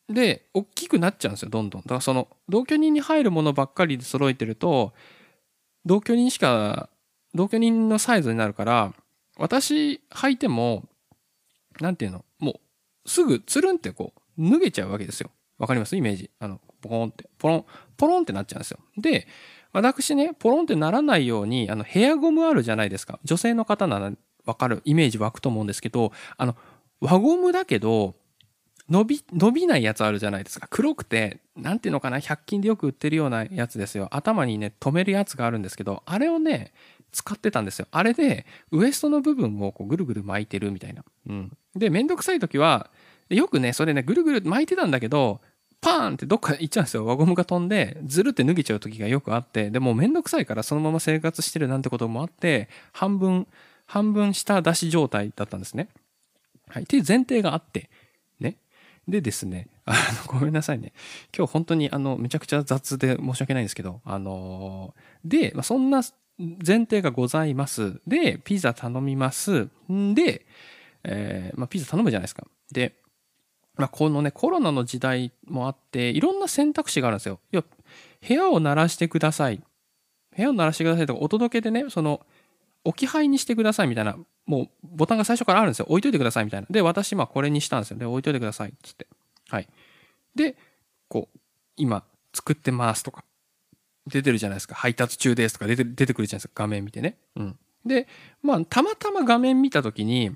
[0.08, 1.82] で大きくなっちゃうんですよどんどん。
[1.82, 4.94] だからその同居人に入るものばっかりで揃えてると
[5.84, 6.88] 同居人しか
[7.34, 8.94] 同居人のサイズになるから
[9.36, 10.84] 私履いても
[11.80, 12.60] なんていうのも
[13.04, 15.30] うすぐつるんってこう脱げちゃうわけですよ。
[15.58, 15.96] わかります？
[15.96, 16.30] イメージ。
[16.38, 17.28] あのポコンって。
[17.38, 17.64] ポロン
[17.96, 18.78] ポロンってなっちゃうんですよ。
[18.96, 19.26] で
[19.72, 23.18] 私ねポロンってならないようにあのヘアゴムあるじゃないですか。
[23.24, 24.12] 女性の方なら
[24.44, 26.56] わかるイメージ湧くと思うんですけどあの
[27.00, 28.14] 輪ゴムだけど
[28.88, 30.66] 伸び伸びないやつあるじゃないですか。
[30.70, 34.08] 黒くてなんていうのかな100均でよく売ってるようなやつですよ。
[34.10, 36.72] 頭にね留めるやつがあるんですけどあれをね
[37.12, 37.86] 使ってたんですよ。
[37.90, 42.90] あれでウエストの部分をこうぐるぐる巻いてるみたいな、うん、でめんどくさい時は
[43.28, 45.40] よくねそれねぐるぐる巻いてたんだけど
[45.80, 47.06] パーンってどっか行っちゃうんですよ。
[47.06, 53.46] 輪ゴムが飛んでずるって脱げちゃう時がよくあってでもうめんどくさいからそのまま生活してるなんてこともあって半分
[53.86, 55.88] 半分下出し状態だったんですね。
[56.68, 57.88] はい、っていう前提があって
[58.40, 58.56] ね。
[59.06, 59.94] でですねあ
[60.26, 60.92] のごめんなさいね。
[61.36, 66.02] 今日本当にあのめちゃくちゃ雑で申し訳ないんですけどあので、まあ、そんな
[66.38, 68.00] 前提がございます。
[68.06, 69.68] でピザ頼みます。
[69.90, 70.46] んで、
[71.04, 72.46] えーまあ、ピザ頼むじゃないですか。
[72.70, 72.94] で
[73.78, 77.38] まあ、このね、コロナの時代もあって、いろんな選択肢があるんですよ。
[77.52, 77.64] いや、
[78.26, 79.62] 部屋を鳴らしてください。
[80.36, 82.26] 部屋を鳴らしてくださいとか、お届けでね、その、
[82.84, 85.86] 置き配にしてくださいみたいな、もうボタンが最初からあるんですよ。
[85.88, 86.66] 置いといてくださいみたいな。
[86.68, 87.98] で、私、まあ、これにしたんですよ。
[87.98, 88.74] で、置いといてください。
[88.82, 89.06] つって。
[89.48, 89.68] はい。
[90.34, 90.56] で、
[91.08, 91.38] こう、
[91.76, 92.02] 今、
[92.34, 93.24] 作ってますとか、
[94.08, 94.74] 出てるじゃないですか。
[94.74, 96.64] 配達中ですとか出て出てくるじゃないですか。
[96.64, 97.16] 画面見てね。
[97.36, 97.58] うん。
[97.86, 98.08] で、
[98.42, 100.32] まあ、たまたま画面見たときに、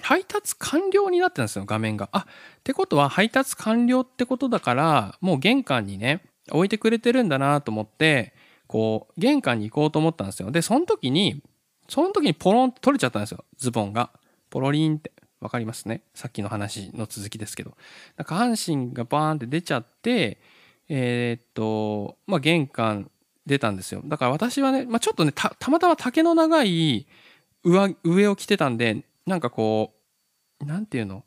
[0.00, 2.08] 配達完了になってたんですよ、画面が。
[2.12, 2.24] あ、っ
[2.64, 8.32] てことは配達完了ってことだから、もう玄関にね、置いてくれてるんだなと思って、
[8.66, 10.50] こう、玄関に行こうと思ったんですよ。
[10.50, 11.42] で、その時に、
[11.88, 14.10] その時にポロンって取れちゃったんですよ、ズボンが。
[14.50, 15.12] ポロリンって。
[15.40, 16.02] わかりますね。
[16.14, 17.76] さっきの話の続きですけど。
[18.24, 20.40] 下半身がバーンって出ちゃって、
[20.88, 23.10] えーっと、まあ、玄関
[23.44, 24.02] 出たんですよ。
[24.04, 27.06] だから私はね、まあ、ちょっとね、た、たまたま丈の長い
[27.64, 29.94] 上、上を着てたんで、なんかこ
[30.60, 31.24] う、なんていうの？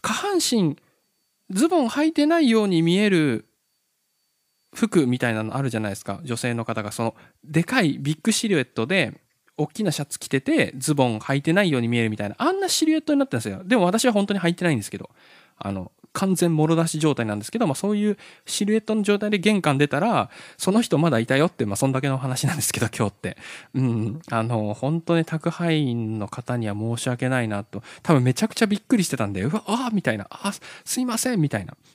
[0.00, 0.76] 下半身、
[1.50, 3.46] ズボン履いてないように見える
[4.74, 6.20] 服みたいなのあるじゃないですか。
[6.24, 9.20] 女性の方が、その、でかいビッグシルエットで、
[9.58, 13.62] 大きなシャツ着てて、ズボン履いてないように見えるみたいな、あんなシルエットになってるんですよ。
[13.64, 15.10] でも私は本当に履いてないんですけど、
[15.58, 23.36] あの、完全もろ出し状態なんですけど、まあそういうシルエットの状態で玄関出たら、その人まだいたよって、まあそんだけの話なんですけど、 今日って。
[23.74, 24.20] うん。
[24.30, 27.82] あの、本当に宅配員の方には申し訳ないなと。
[28.02, 30.52] 多分めちゃくちゃびっくりしてたんで、うわ、ああ、みたいな、あ
[30.84, 31.74] すいません、みたいな。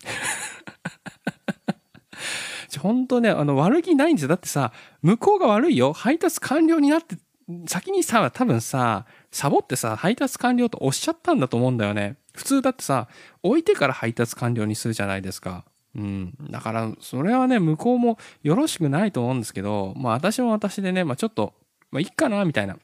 [2.80, 4.30] 本当ね、あの、悪気ないんですよ。
[4.30, 5.93] だってさ、向こうが悪いよ。
[5.93, 7.17] 配達完了になって、
[7.65, 9.06] 先にさ、多分さ、
[9.38, 12.17] サボってさ、配達完了とおっしゃったんだと思うんだよね。
[12.34, 13.08] 普通だってさ、
[13.43, 15.63] 置いてから配達完了にするじゃないですか。
[15.95, 16.34] うん。
[16.50, 21.54] だから、それはね、向こうもよろしくないと思うんですけど、まあ私も私でね、まあちょっと、
[21.91, 22.78] まあいいかな、みたいな。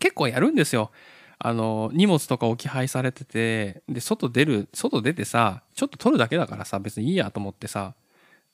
[0.00, 0.92] 結構やるんですよ。
[1.38, 7.94] あの、荷物とか置き配されてて、で、外出る、外出てさ、ちょっと取るだけだからさ、別にいいやと思ってさ、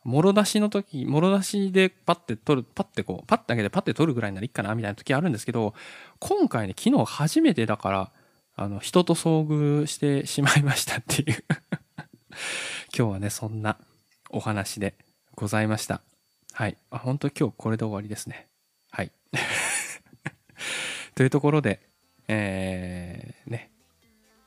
[0.05, 5.75] もろ出しの時、もろ出しでパッて取る、パッてこう、パッてだけでパッて取るぐらいならいいかな、みたいな時あるんですけど、
[6.19, 8.11] 今回ね、昨日初めてだから、
[8.57, 11.45] あの、人と遭遇してしまいましたっていう
[12.97, 13.79] 今日はね、そんな
[14.31, 14.95] お話で
[15.35, 16.03] ございました。
[16.53, 16.77] はい。
[16.91, 18.49] あ、本当今日これで終わりですね。
[18.91, 19.13] はい。
[21.15, 21.81] というところで、
[22.29, 23.42] えー、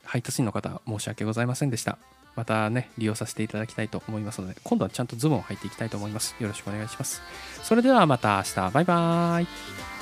[0.06, 1.98] 配達員の方、申し訳ございませんでした。
[2.34, 6.34] またね、利用させていただきたいと思いますので、今度はちゃんとズボンを履いていきたいと思います。
[6.38, 7.22] よろしくお願いします。
[7.62, 9.95] それではまた明日、バイバーイ。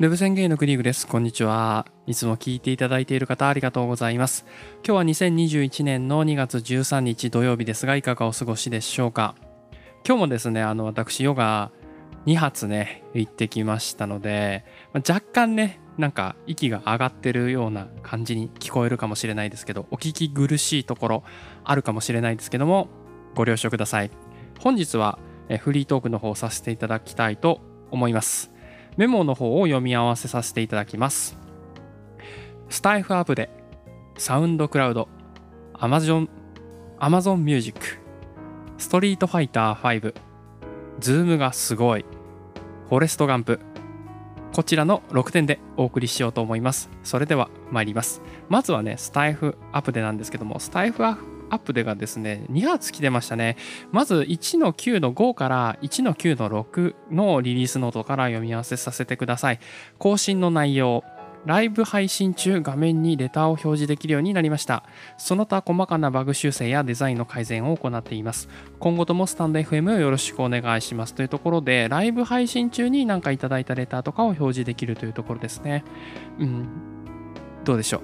[0.00, 1.08] ルブセンゲイのクリーグです。
[1.08, 1.84] こんにちは。
[2.06, 4.46] いつも聞いていただいている方ありがとうございます。
[4.86, 9.34] 今日は2021年の2月13日土曜日ですが、いかがお過ごしでしょうか？
[10.06, 11.72] 今日もですね、あの、私、ヨガ
[12.26, 21.24] 2発ね、行ってきましたので、若干ね、なんか息が上がってるような感じに聞こえるかもしれないですけど、お聞き苦しいところ
[21.64, 22.86] あるかもしれないですけども、
[23.34, 24.12] ご了承ください。
[24.60, 25.18] 本日は
[25.58, 28.52] フリートークの方をさせていただきたいと思います。
[28.98, 31.38] メモの方を読み合わせさせていただきます。
[32.68, 33.48] スタエフアップで、
[34.16, 35.08] SoundCloud、
[35.72, 37.80] Amazon、Amazon Music、
[38.76, 40.14] Street Fighter 5、
[40.98, 42.04] Zoom がすごい、
[42.88, 43.60] Forrest Gump、
[44.52, 46.90] こちらの6点でお送りしようと思います。
[47.04, 48.20] それでは参ります。
[48.48, 53.56] まずはね、スタエフアップでなんですけども、スタエフアップアップでがですね、2発来てましたね。
[53.92, 59.60] まず1の9の5から1の9の6のリリースノートから読み合わせさせてください。
[59.98, 61.04] 更新の内容。
[61.46, 64.84] ライブ配信中画面にレターを表示できるようになりました。
[65.16, 68.48] その他細かなバグ修正やデザインの改善を行っています。
[68.78, 75.84] 今後ともスタンド FM をよろしくお願いしますというところで、ライブ配信中に何かいただいたレターとかを表示できるというところですね。
[76.38, 76.68] うん。
[77.64, 78.00] どうでしょう。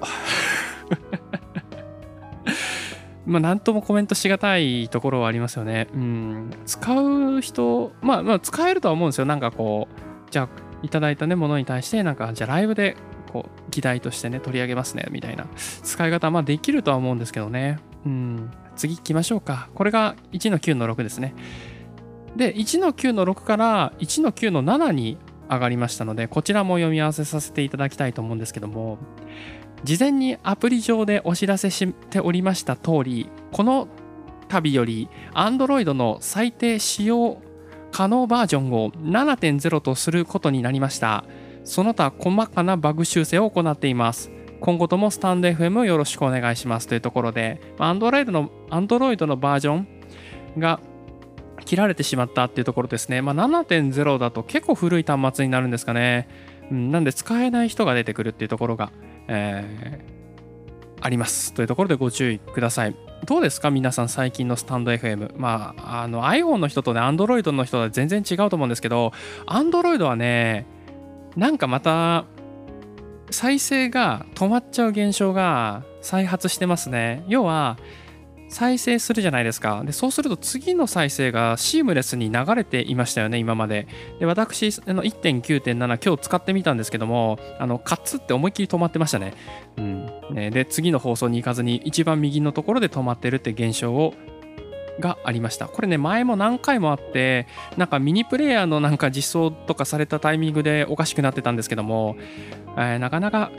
[3.26, 5.88] まあ、なんともコメントしがたいところはありますよね。
[5.94, 6.50] うん。
[6.66, 9.24] 使う人、まあ、まあ、使えるとは思うんですよ。
[9.24, 10.48] なんかこう、じゃあ、
[10.82, 12.96] いただいたね、ものに対して、なんか、じゃあライブで、
[13.32, 17.78] こう、議題としてね、取り上げますね、みたいな使い方、まあ、できるとは思うんですけどね。
[18.04, 18.50] うん。
[18.76, 19.68] 次行きましょうか。
[19.74, 21.34] これが1の9の6ですね。
[22.36, 25.16] で、1の9の6から1の9の7に
[25.48, 28.98] 上がりましたので、こちらも読み合わせさせていただきたいと思うんですけども、
[29.82, 33.88] 事前にアプリ上でお知らせしておりました通り、この
[34.48, 37.42] 度より Android の最低使用
[37.90, 41.24] 可能バージョンを7.0とすることになりました。
[41.64, 44.30] その他細かなバグ修正を行っています。
[44.60, 49.88] 今後ともスタンド FM をよろしくお願いしますというところで、Android の Android のバージョン
[50.58, 50.80] が
[51.64, 53.22] 切られてしまったっていうところですね。
[53.22, 56.28] まあ、7.0だと結構古い端末になるんですかね。
[56.70, 58.90] なんで使えない人が出てくるっていうところが、
[59.28, 60.14] えー
[61.00, 61.52] あります。
[61.52, 62.96] というところでご注意ください。
[63.26, 63.70] どうですか？
[63.70, 65.34] 皆さん最近のスタンド FM。
[65.36, 69.12] まあ、あの iPhone の人とね、Android の人は全然違うと思うんですけど、
[69.44, 70.64] Android はね、
[71.36, 72.24] なんかまた
[73.30, 77.22] 再生が止まっちゃう現象が再発してますね。
[77.28, 77.76] 要は、
[78.54, 79.82] 再生するじゃないですか。
[79.84, 83.88] で、そうすると次の再生がシームレスに流れていましたよね、今まで。
[84.20, 89.34] で、私、あの1.9.7今日使ってみたんですけども、あの、カッツって思いっきり止まってましたね。
[89.76, 90.06] うん。
[90.30, 94.14] ねで、次の放送に行かずに一番右のところで止まってるって現象を
[95.00, 95.66] がありました。
[95.66, 102.14] これね、前も何回もあって、なんかミニプレイヤーのなんか実装とかされたタイミングでおかしくなってたんですけども、
[102.76, 103.50] えーなかなか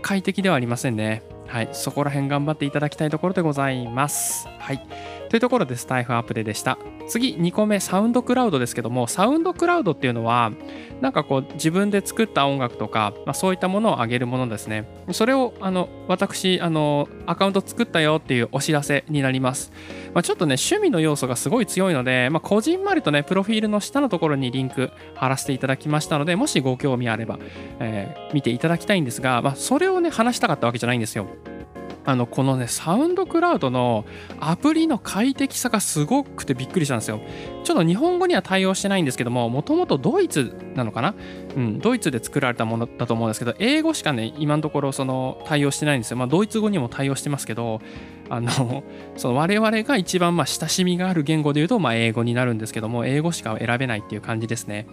[0.00, 1.22] 快適ではありませんね。
[1.52, 4.48] はい、そこら辺頑張っていただきたいところでございます。
[4.58, 4.80] はい。
[5.28, 6.78] というところでスタイフアップデでした。
[7.12, 10.50] 次、2個目、サウンドクラウドですけども、サウンドクラウドっていうのは、
[11.02, 14.88] なんかこう、自分で作った音楽とか、まあ、そういったものを上げるものですね。
[15.10, 19.72] それを、あの、私、あの、アカウント作ったよっていうお知らせになります。
[20.14, 27.38] まあ、ちょっとね、趣味の要素がすごい強いので、まあ、こじんまりとね、プロフィールの下のところにリンク貼らせていただきましたので、もしご興味あれば、
[27.78, 31.26] えー見ていただきたいんですが、まあ、それをね、話したかったわけじゃないんですよ。
[32.04, 34.04] あのこのねサウンドクラウドの
[34.40, 37.20] アプリの快適さがすごくてびっくりしたんですよ。
[37.64, 41.14] ちょっと日本語には対応してないんですけどももともとドイツなのかな、
[41.56, 46.16] うん、ドイツで作られたものだと思うんですけど英語しかね今のところその対応してないんですよ。
[46.16, 47.80] まあドイツ語にも対応してますけど
[48.28, 48.82] あの
[49.16, 54.86] その我々が一番まあ親しみがある言語で言うとまあ英語になるんですけども英語しか選べないっていう感じですね。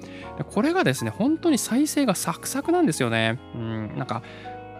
[0.53, 3.39] これがですね本当に再生がサクサクなんですよね。
[3.55, 4.21] うん、なんか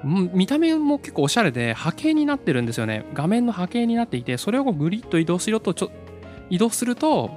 [0.03, 3.05] 見た目も結構おしゃれで波形になってるんですよね。
[3.13, 5.91] 画面の波形になっていてそれをグリッと移動するとちょ
[6.49, 7.31] 移動すると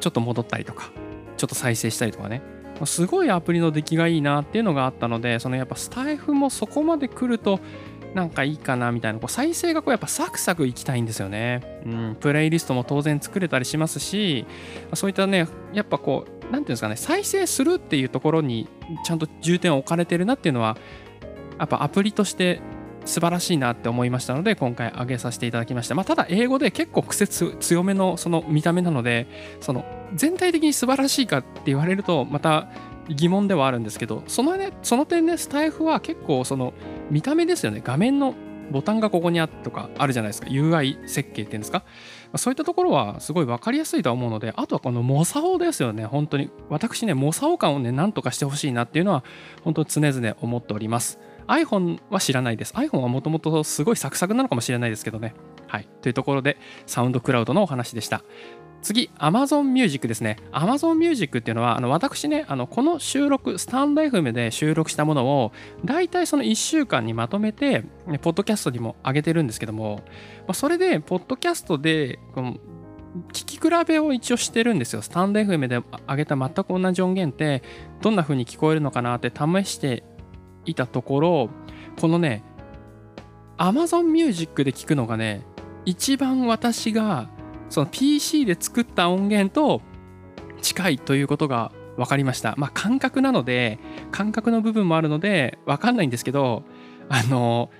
[0.00, 0.90] ちょっと戻ったりとか
[1.36, 2.42] ちょっと再生したりとかね。
[2.84, 7.58] すごいアプリの出来がいいなっていうのがあったのでそのやっぱスタイフもそこまで来ると
[8.14, 14.46] なんかいいかなみたいなこう再生がこうやっぱサクサクいきたいんですよね、うん、プレイリストも当然作れたりしますし
[14.94, 18.68] そういったねやっぱこうなんていうんですかね再生するっていうところに
[19.04, 20.76] ちゃんと重点を置かれてるなっていうのは
[21.58, 22.60] やっぱアプリとして
[23.04, 29.26] 素晴らしいなって思いましたので今回上げさせていただきました、まあ、ただ英語で結構癖強めのその見た目なので
[29.60, 29.84] その
[30.14, 32.68] 全体的に素晴らしいかって言われるとまた
[33.08, 36.74] 疑問ではあるんですけどその,、ね、その点ねスタイフは結構その
[37.10, 37.80] 見た目ですよね。
[37.82, 38.34] 画面の
[38.70, 40.48] ボタンがここにあってとかあるじゃないですか。
[40.48, 41.84] UI 設計っていうんですか。
[42.36, 46.04] そういったところはすごい分かりやすいとは思うのであとはこのモサオですよね。
[46.04, 46.50] 本当に。
[46.68, 49.24] 私ねモサオ感をねなんとかしてほしいなっていうのは
[49.64, 51.18] 本当常々思っております。
[51.48, 52.74] iPhone は知らないです。
[52.74, 55.34] iPhone はもともとすごいサクサクなのかもしれないですけどね。
[55.66, 55.88] はい。
[56.02, 58.22] というところでサウンドクラウドのお話でした。
[58.80, 60.36] 次 Amazon Music ですね。
[60.52, 65.52] Amazon Music っていうのはあの私ねあのこの収録スタンド FM で収録したものを
[65.84, 70.02] 大体その1週間にまとめてねポッドキャストにも上げてるんですけども、
[70.40, 72.56] まあ、それでポッドキャストでこの
[73.32, 75.02] 聞き比べを一応してるんですよ。
[75.02, 77.62] スタンド FM で上げた全く同じ音源って
[78.00, 80.04] どんな風に聞こえるのかなって試して
[80.70, 81.50] いたところ
[82.00, 82.44] このね
[83.56, 85.44] Amazon Music で聞くのがね
[85.84, 87.28] 一番私が
[87.70, 89.82] その PC で作った音源と
[90.62, 92.54] 近いということが分かりました。
[92.56, 93.78] まあ感覚なので
[94.10, 96.62] 感覚の部分もあるので分かんないんですけど
[97.08, 97.70] あの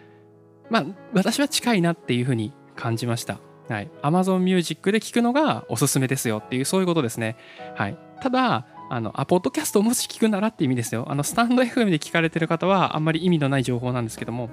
[0.70, 3.38] まあ私は近いなっていうふうに感じました。
[3.68, 7.36] はい、Amazon Music で聞くのがおすすめですよっていうそういうことですね。
[7.76, 11.06] はい、ただあのあポッドキャストをもし聞くならって意味ですよ。
[11.08, 14.50] あのスタンド FM で聞かれてる方はあんまり意味のない情報なんですけども。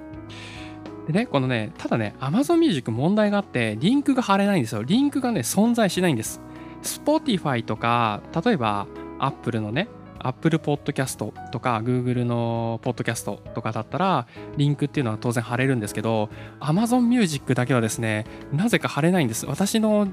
[1.06, 4.82] でね、このね、ただね、Amazon Music 問題があって、リンクが貼れないんですよ。
[4.82, 6.40] リンクがね、存在しないんです。
[6.82, 8.86] Spotify とか、例えば
[9.20, 11.16] Apple のね、Apple Podcast
[11.50, 14.26] とか Google の Podcast とかだったら
[14.56, 16.30] リンクっていうのは当然貼れるんですけど
[16.60, 20.08] Amazon Music だけはですねなぜか貼れないんです私の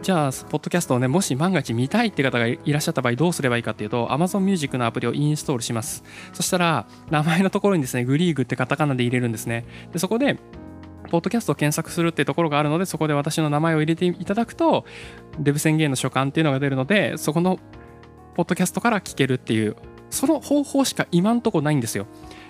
[0.00, 10.38] じゃあポッドキャストをねもし万が一見たいって方がいらっしゃった場合どうすればいいかっていうと Amazon Music のアプリをインストールしますそしたら名前のところにですねグリーグってカタカナで入れるんですねでそこで
[11.10, 14.84] ポッドキャストを検索するってところがあるのでそこで私の名前を入れていただくと
[15.38, 17.58] デブ宣言の書簡っていうのが出るのでそこの
[18.34, 19.76] ポッドキャストから聞けるっていう
[20.10, 22.06] その方法しか今んとこないんですよ。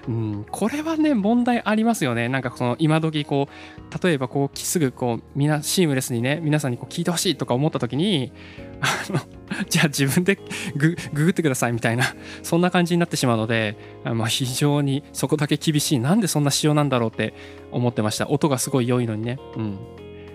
[0.07, 2.29] うん、これはね問題ありますよね。
[2.29, 8.33] なんかその今時こう例えばこうすぐこうみんなシームレスにね皆さんにこう聞いてほしいとか思った時に
[8.81, 9.21] あの
[9.69, 10.37] じゃあ自分で
[10.77, 12.05] グググってくださいみたいな
[12.43, 15.99] そんな感じになってしまうので、あまあ、非常にそこだけ厳しい。
[15.99, 17.35] なんでそんな仕様なんだろうって
[17.73, 18.29] 思ってました。
[18.29, 19.39] 音がすごい良いのにね。
[19.57, 19.79] うん。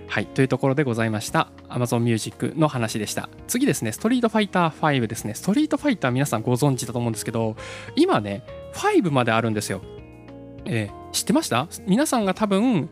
[0.08, 1.50] はい、というところでございました。
[1.70, 3.30] Amazon Music の話でした。
[3.48, 3.92] 次ですね。
[3.92, 5.34] ストリートファイター5ですね。
[5.34, 7.56] ストリートファイター皆さんご存知だと思うんですけど
[7.96, 8.44] 今ね
[8.74, 9.82] 5まであるんですよ、
[10.66, 11.68] えー知ってました？
[11.86, 12.90] 皆さんが多分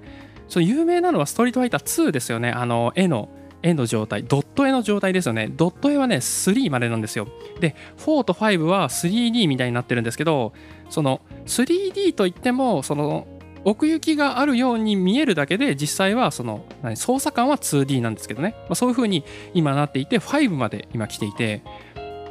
[0.47, 2.51] その有名なのはストリートファイター2ですよね。
[2.51, 3.29] あの絵の
[3.63, 4.23] 絵の状態。
[4.23, 5.47] ドット絵の状態ですよね。
[5.49, 7.27] ドット絵はね3までなんですよ。
[7.59, 10.53] で4と5は 3D みたいになってるんですけど
[10.89, 13.27] その 3D といってもその
[13.63, 19.23] 奥行きがあるように見えるだけで実際はその何操作感は 2D なんですけどね、まあ、そういう風に
[19.53, 21.63] 今なっていて5まで今来ていて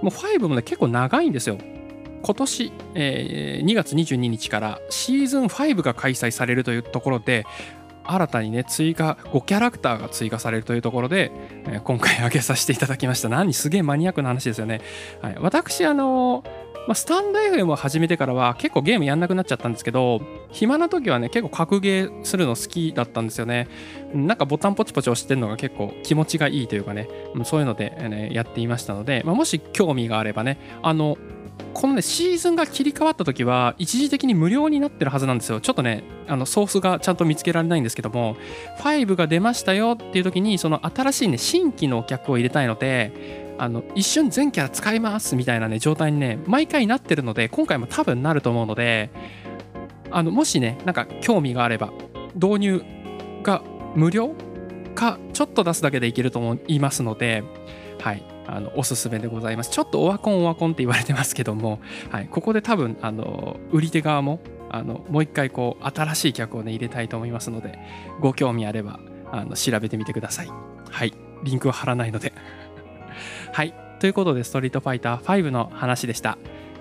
[0.02, 1.58] もう5もね結構長いんですよ。
[2.22, 7.44] 今年、えー2月22日からシーズン5が開催されるというところで
[8.04, 11.30] 新たにね追加5キャラクターが追加されるというところで、
[11.66, 13.28] えー今回挙げさせていただきました。
[13.28, 14.80] 何すげえマニアックな話ですよね、
[15.20, 16.44] はい、私あの
[16.86, 23.68] まあ、スタンド FM を始めてからは結構ゲームやんなくなっちゃったんですけど暇な時はね結構格ゲーするの好きだったんですよね。
[24.14, 27.08] なんかボタンポチポチ押してるのが結構気持ちがいいというかね
[27.44, 31.16] そういうので、ねやっていましたので、まあ、もし興味があればねあの
[31.74, 35.60] このねシーズンが切り替わった時は一時的に無料になってるはずなんですよ。
[35.60, 38.36] ちょっとねあのソースがちゃんと見つけられないんですけども
[38.78, 49.10] 5が出ましたよっていう時にその新しいね新規のお客を入れたいのであの一瞬全キャラ使いますみたいなね状態にね毎回なってるので今回も多分なると思うので
[50.10, 51.92] あのもしねなんか興味があれば
[52.34, 52.84] 導入
[53.42, 53.62] が
[53.94, 54.34] 無料
[54.94, 57.44] かちょっと出すだけでいけると思いますので
[58.00, 58.39] はい。
[58.52, 59.70] あのおすすめでございます。
[59.70, 61.80] ちょっとオワコンオワコンって言われてますけども、
[62.10, 64.40] はい、ここで多分あの売り手側も
[64.70, 67.78] あのもう一回こう新しい客をね入れたいと思いますので
[68.20, 68.98] ご興味あれば
[69.30, 70.48] あの調べてみてください。
[70.90, 71.14] はい。
[71.44, 72.32] リンクは貼らないので。
[73.52, 73.74] はい。
[74.00, 76.36] ということで Street Fighter 5の話でした。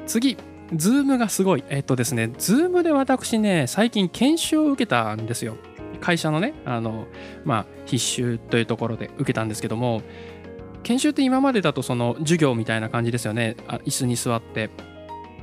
[0.07, 0.37] 次。
[0.73, 1.63] Zoom がすごい。
[1.69, 5.55] えっとですね Zoom で私ね最近研修を受けたんですよ。
[5.99, 7.07] 会社のねあの
[7.43, 10.01] まあ必修というところで受けたんですけども
[10.89, 13.55] 研修って今までだとその授業みたいな感じですよね。
[13.67, 14.71] あ椅子に座って。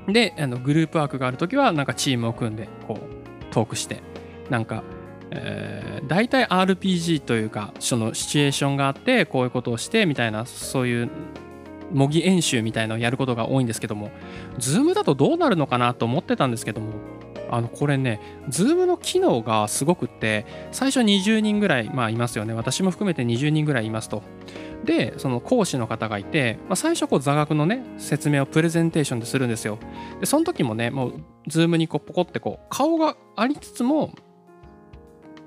[0.09, 4.03] であのグループワークがある時はなんかチームを組んでこうトークして。
[4.51, 4.83] なんか、
[5.31, 11.11] えー、大体 RPG というかそのシチュエーションがあってこういうことをしてみたいなそういう
[11.93, 14.11] 模擬演習みたいなのをやることが多いんですけども。
[14.59, 16.89] Zoom だとどうなるのかなと思ってたんですけども。
[17.49, 22.53] あのこれね Zoom の機能がすごくって最初20人ぐらい、まあ、いますよね。
[22.53, 24.25] 私も含めて20人ぐらいいますと。
[24.87, 29.79] でその講師の方がいて、まあ、最初こう座学のね説明をプレゼンテーションでするんですよ。
[30.21, 34.15] でその時もねもう Zoom にこうポコってこう顔がありつつも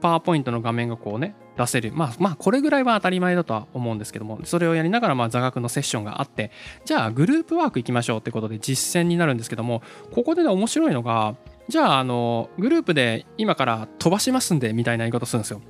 [0.01, 1.91] パワーポイントの画面がこうね出せる。
[1.93, 6.51] まあまあこれぐらいは当たり前だとは思うんですけどもそれをやりながらまあ座学のセッションがあって
[6.85, 9.81] じゃあグループワーク行きましょうってことで実践になるんですけども
[10.13, 11.35] ここでね面白いのが
[11.67, 15.61] じゃああのグループで今から飛ばしますんでみたいな言い方するんですよ。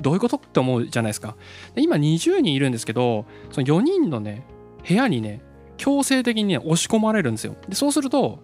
[0.00, 1.36] どういうことって思うじゃないですか
[1.74, 4.44] で今20人いるんですけどその4人のね
[4.86, 5.42] 部屋にね
[5.76, 8.40] 強制的にね押し込まれるんですよでそうすると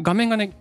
[0.00, 0.56] 画面がね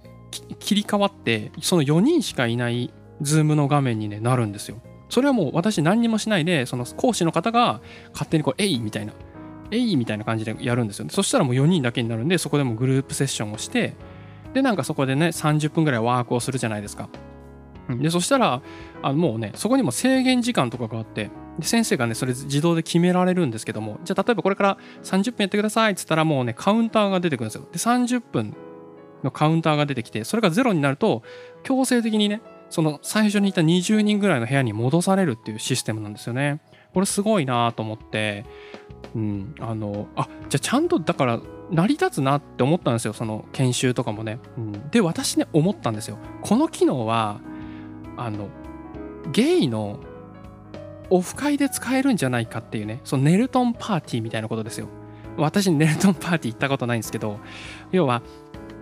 [0.60, 7.82] 切り替わってその4人しかいないズームの画面に、ね、なるんですよそれはもう私何にもしないでその講師の方が
[8.14, 9.14] 勝手にこう「えい!」みたいな
[9.72, 13.94] 「えい!」みたいな感じでやるんですよそしたらもう4人だけになるんでそこでもグループセッションをして
[14.54, 17.10] でなんかそこでね30分ぐらいワークをするじゃないですか
[17.90, 18.62] でそしたら
[19.02, 28.56] あのもうねそこにも制限時間とかがあってで先生がねそれ自動で決められるんですけどもじゃあ例えばこれから30分やってくださいっつったらもうねカウンターが出てくるんですよで30分
[29.24, 31.24] のカウンターが出てきてそれがゼロになると
[31.64, 36.60] 強制的にねその最初にいた20人ぐらいの部屋に戻されるっていうシステムなんですよね。
[36.92, 38.46] これすごいなと思って、
[39.16, 44.40] うん、あの、あ、じゃあちゃんとだから成り立つなって思ったんですよ、その研修とかもね。
[44.58, 46.18] うん、で、私ね、思ったんですよ。
[46.42, 47.42] この機能は、
[48.18, 48.50] あの、
[49.32, 50.00] ゲイの
[51.10, 54.88] オフ会で使えるんじゃないかっていうね、そのネルトンパーティーみたいなことですよ。
[55.38, 57.40] 私、ネルトンパーティー行ったことないんですけど、
[57.92, 58.22] 要は、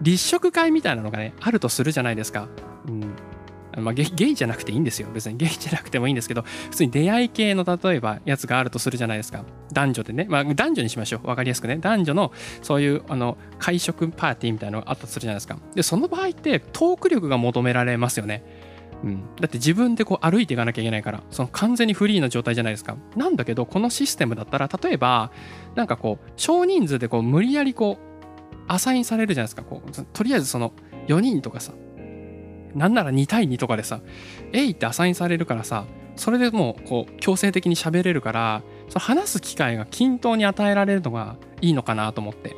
[0.01, 2.47] 立食会みたいなのがね、あるとするじゃないですか。
[2.87, 3.03] うん。
[3.77, 5.07] まあ、ゲイゲイじゃなくていいんですよ。
[5.13, 9.45] 別にゲイじゃなくてもいいんですけど、普通に出会い系の例えばやつがあるとするじゃないですか。
[9.71, 10.25] 男女でね。
[10.29, 11.27] まあ、男女にしましょう。
[11.27, 11.77] わかりやすくね。
[11.77, 15.57] 男女のそういうあの会食パーティーみたいなのがあったとするじゃないですか。
[15.73, 18.43] で、その場合ってトーク力が求められますよね。
[19.03, 22.97] うん、だって自分でこう歩いていかなきゃいけないからその完全にフリーな状態じゃないですか。
[23.15, 25.31] なんだけどこのシステムだったら例えば
[25.75, 29.63] なんかこう少人数でこう無理やりこうアサインされるじゃないですか。
[29.63, 30.73] こうとりあえずその
[31.07, 31.73] 4人とかさ
[32.75, 34.01] なんなら2対2とかでさ
[34.53, 35.85] 「えい」ってアサインされるからさ
[36.15, 42.55] それでもうこう強制的に喋れるからその話す機会が均等に与えられるのがいいのかなと思って。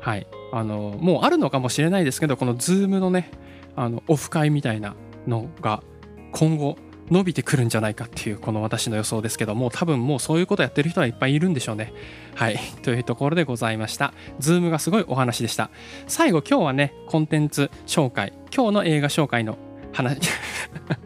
[0.00, 0.26] はい。
[0.52, 3.30] あのもうあるのかもしれないですけどこの Zoom のね
[3.74, 4.94] あのオフ会みたいな
[5.26, 5.82] のが
[6.32, 6.76] 今後
[7.10, 11.92] 伸びてくるんじゃないかっていうこの私の予想ですけども多分もうそういうことやってる人はいっぱいいるんでしょうね。
[12.34, 14.12] はいというところでございました。
[14.40, 15.70] Zoom がすごいお話でした。
[16.06, 19.56] 最後今日はねコンテンツ紹介今日の映画紹介の
[19.92, 20.18] 話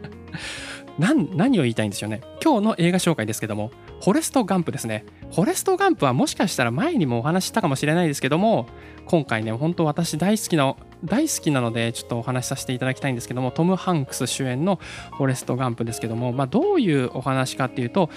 [0.99, 8.67] 何何を言いたいんでしょうね今日の映画紹介ですけどもフォレスト・ガンプですねフォレスト・ガンプはもしかしたら前にもお話ししたかもしれないですけども
[9.05, 14.79] 今回ね本当私大好きな大好きなのでちょっとお話しさせていただきたいんですけどもトム・ハンクス主演の
[15.17, 18.09] フォレスト・ガンプですけども、まあ、どういうお話かっていうと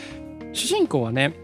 [0.53, 1.35] 主人公はね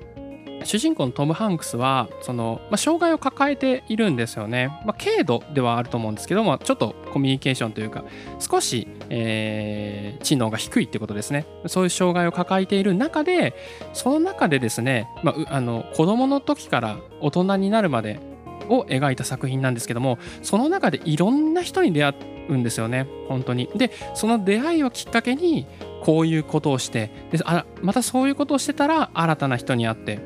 [0.64, 8.04] 主人公のトム・ハンクスはその、まあ、障害を抱えているんですよね、まあ、軽度ではあると思うんですけどもちょっとコミュニケーションというか
[8.38, 11.46] 少し、えー知能が低いってことですね。
[11.66, 13.54] そういう障害を抱えている中で
[13.92, 18.20] その中でですね、まあ、あの子供の時から大人になるまで
[18.68, 22.14] を描いた作品なんですけどもその中でいろんな人に出会
[22.48, 23.06] うんですよね。
[23.28, 23.68] 本当に。
[23.74, 25.66] でその出会いをきっかけに
[26.02, 30.18] こういうことをしてであまたそういうことをしてたら新たな人に会ってっ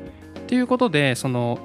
[0.47, 1.59] ていうことでその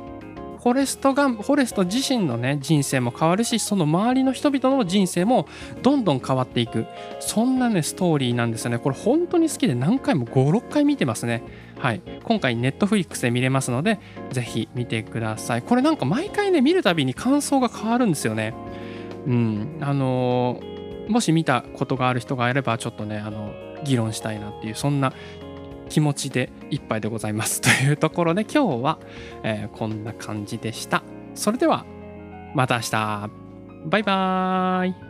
[0.68, 5.48] ォレストがフォレスト自身のね人生も変わるしその周りの人々の人生も
[5.82, 6.86] どんどん変わっていく。
[7.20, 8.78] そんなねストーリーなんですよね。
[8.78, 11.42] これ本当に好きで何回も56回見てますね。
[11.78, 12.02] はい。
[12.24, 13.98] 今回ネットフリックスで見れますので
[14.30, 15.62] ぜひ見てください。
[15.62, 18.54] これなんか毎回ね見るたびに感想が変わるんですよね。
[19.26, 19.78] うん。
[19.80, 20.80] あのー
[21.10, 23.52] もし見たことがある人がいればちょっとねあの
[23.82, 25.12] 議論したいなっていうそんな
[25.90, 27.60] 気持ちでいっぱいでございます。
[27.60, 28.98] というところで今日は、
[29.42, 31.02] えーこんな感じでした。
[31.34, 31.84] それでは
[32.54, 33.30] また明日。
[33.86, 35.09] バイバーイ。